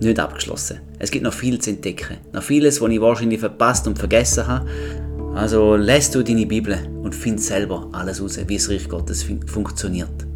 [0.01, 0.81] nicht abgeschlossen.
[0.99, 2.17] Es gibt noch viel zu entdecken.
[2.33, 4.69] Noch vieles, was ich wahrscheinlich verpasst und vergessen habe.
[5.35, 9.47] Also lässt du deine Bibel und find selber alles raus, wie das Reich Gottes fun
[9.47, 10.27] funktioniert.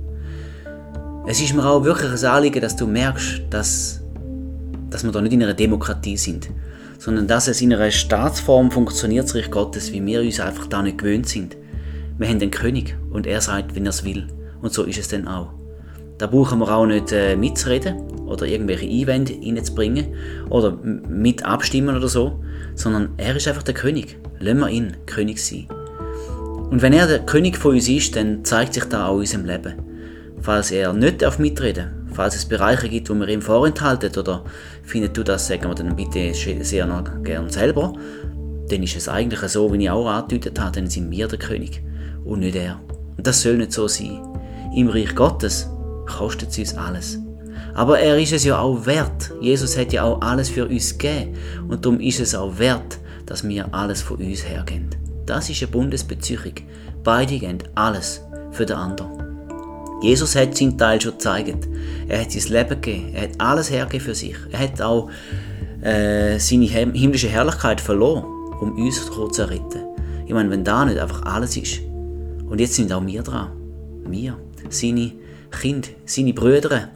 [1.28, 4.03] Es ist mir auch wirklich ein Anliegen, dass du merkst, dass,
[4.94, 6.50] dass wir da nicht in einer Demokratie sind,
[7.00, 11.00] sondern dass es in einer Staatsform funktioniert, das Gottes, wie wir uns einfach da nicht
[11.00, 11.58] gewöhnt sind.
[12.20, 14.28] Wir haben den König und er sagt, wenn er es will.
[14.62, 15.50] Und so ist es dann auch.
[16.20, 17.96] Da brauchen wir auch nicht äh, mitzureden
[18.28, 20.14] oder irgendwelche Einwände reinzubringen
[20.52, 22.40] oder mit abstimmen oder so,
[22.76, 24.18] sondern er ist einfach der König.
[24.40, 25.68] Lassen wir ihn König sein.
[26.70, 29.46] Und wenn er der König von uns ist, dann zeigt sich da auch in unserem
[29.46, 29.74] Leben.
[30.40, 34.44] Falls er nicht auf mitreden falls es Bereiche gibt, wo wir ihm vorenthalten, oder
[34.84, 37.94] findet du das, sagen wir dann bitte sehr noch gern selber,
[38.70, 41.82] dann ist es eigentlich so, wie ich auch angedeutet habe, dann sind wir der König
[42.24, 42.80] und nicht er.
[43.18, 44.22] Und das soll nicht so sein.
[44.76, 45.70] Im Reich Gottes
[46.08, 47.20] kostet es uns alles.
[47.76, 49.32] Aber er ist es ja auch wert.
[49.42, 51.36] Jesus hat ja auch alles für uns gegeben.
[51.68, 54.90] Und darum ist es auch wert, dass wir alles von uns hergeben.
[55.26, 56.54] Das ist eine Bundesbeziehung.
[57.04, 58.22] Beide geben alles
[58.52, 59.23] für den anderen.
[60.04, 61.66] Jesus hat seinen Teil schon gezeigt.
[62.10, 63.14] Er hat sein Leben gegeben.
[63.14, 64.36] Er hat alles hergegeben für sich.
[64.52, 65.10] Er hat auch
[65.82, 68.26] äh, seine himmlische Herrlichkeit verloren,
[68.60, 69.86] um uns zu retten.
[70.26, 71.80] Ich meine, wenn da nicht einfach alles ist.
[72.50, 73.52] Und jetzt sind auch wir dran.
[74.06, 74.38] Wir,
[74.70, 75.14] seine
[75.62, 76.90] Kinder, seine Brüder,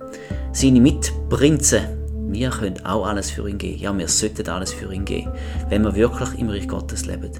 [0.51, 1.83] seine Mitprinzen.
[2.29, 3.79] Wir können auch alles für ihn geben.
[3.79, 5.31] Ja, wir sollten alles für ihn geben,
[5.69, 7.31] wenn wir wirklich im Reich Gottes leben.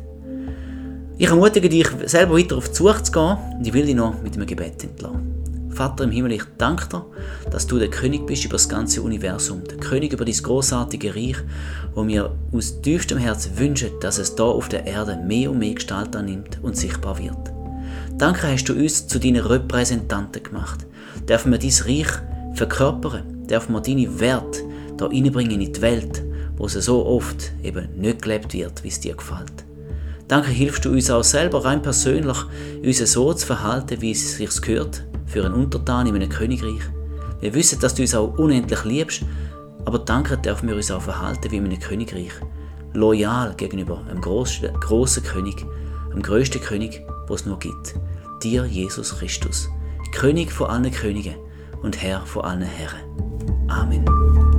[1.18, 4.22] Ich ermutige dich, selber weiter auf die Suche zu gehen und ich will dich noch
[4.22, 5.37] mit einem Gebet entlassen.
[5.78, 7.06] Vater im Himmel, ich danke dir,
[7.52, 11.38] dass du der König bist über das ganze Universum, der König über dieses großartige Reich,
[11.94, 15.76] wo mir aus tiefstem Herzen wünschen, dass es da auf der Erde mehr und mehr
[15.76, 17.38] Gestalt annimmt und sichtbar wird.
[18.18, 20.88] Danke hast du uns zu deinen Repräsentanten gemacht.
[21.30, 22.12] Dürfen wir dein Reich
[22.56, 24.64] verkörpern, dürfen wir deine Werte
[24.98, 26.24] da reinbringen in die Welt,
[26.58, 29.64] wo es so oft eben nicht gelebt wird, wie es dir gefällt.
[30.28, 32.38] Danke hilfst du uns auch selber rein persönlich,
[32.84, 36.82] uns so zu verhalten, wie es sich gehört, für einen Untertan in einem Königreich.
[37.40, 39.24] Wir wissen, dass du uns auch unendlich liebst,
[39.86, 42.32] aber danke dürfen wir uns auch verhalten wie in einem Königreich.
[42.94, 45.64] Loyal gegenüber einem grossen, grossen König,
[46.12, 47.96] dem größten König, was es nur gibt.
[48.42, 49.70] Dir, Jesus Christus,
[50.14, 51.36] König von allen Königen
[51.84, 53.02] und Herr von allen Herren.
[53.68, 54.57] Amen.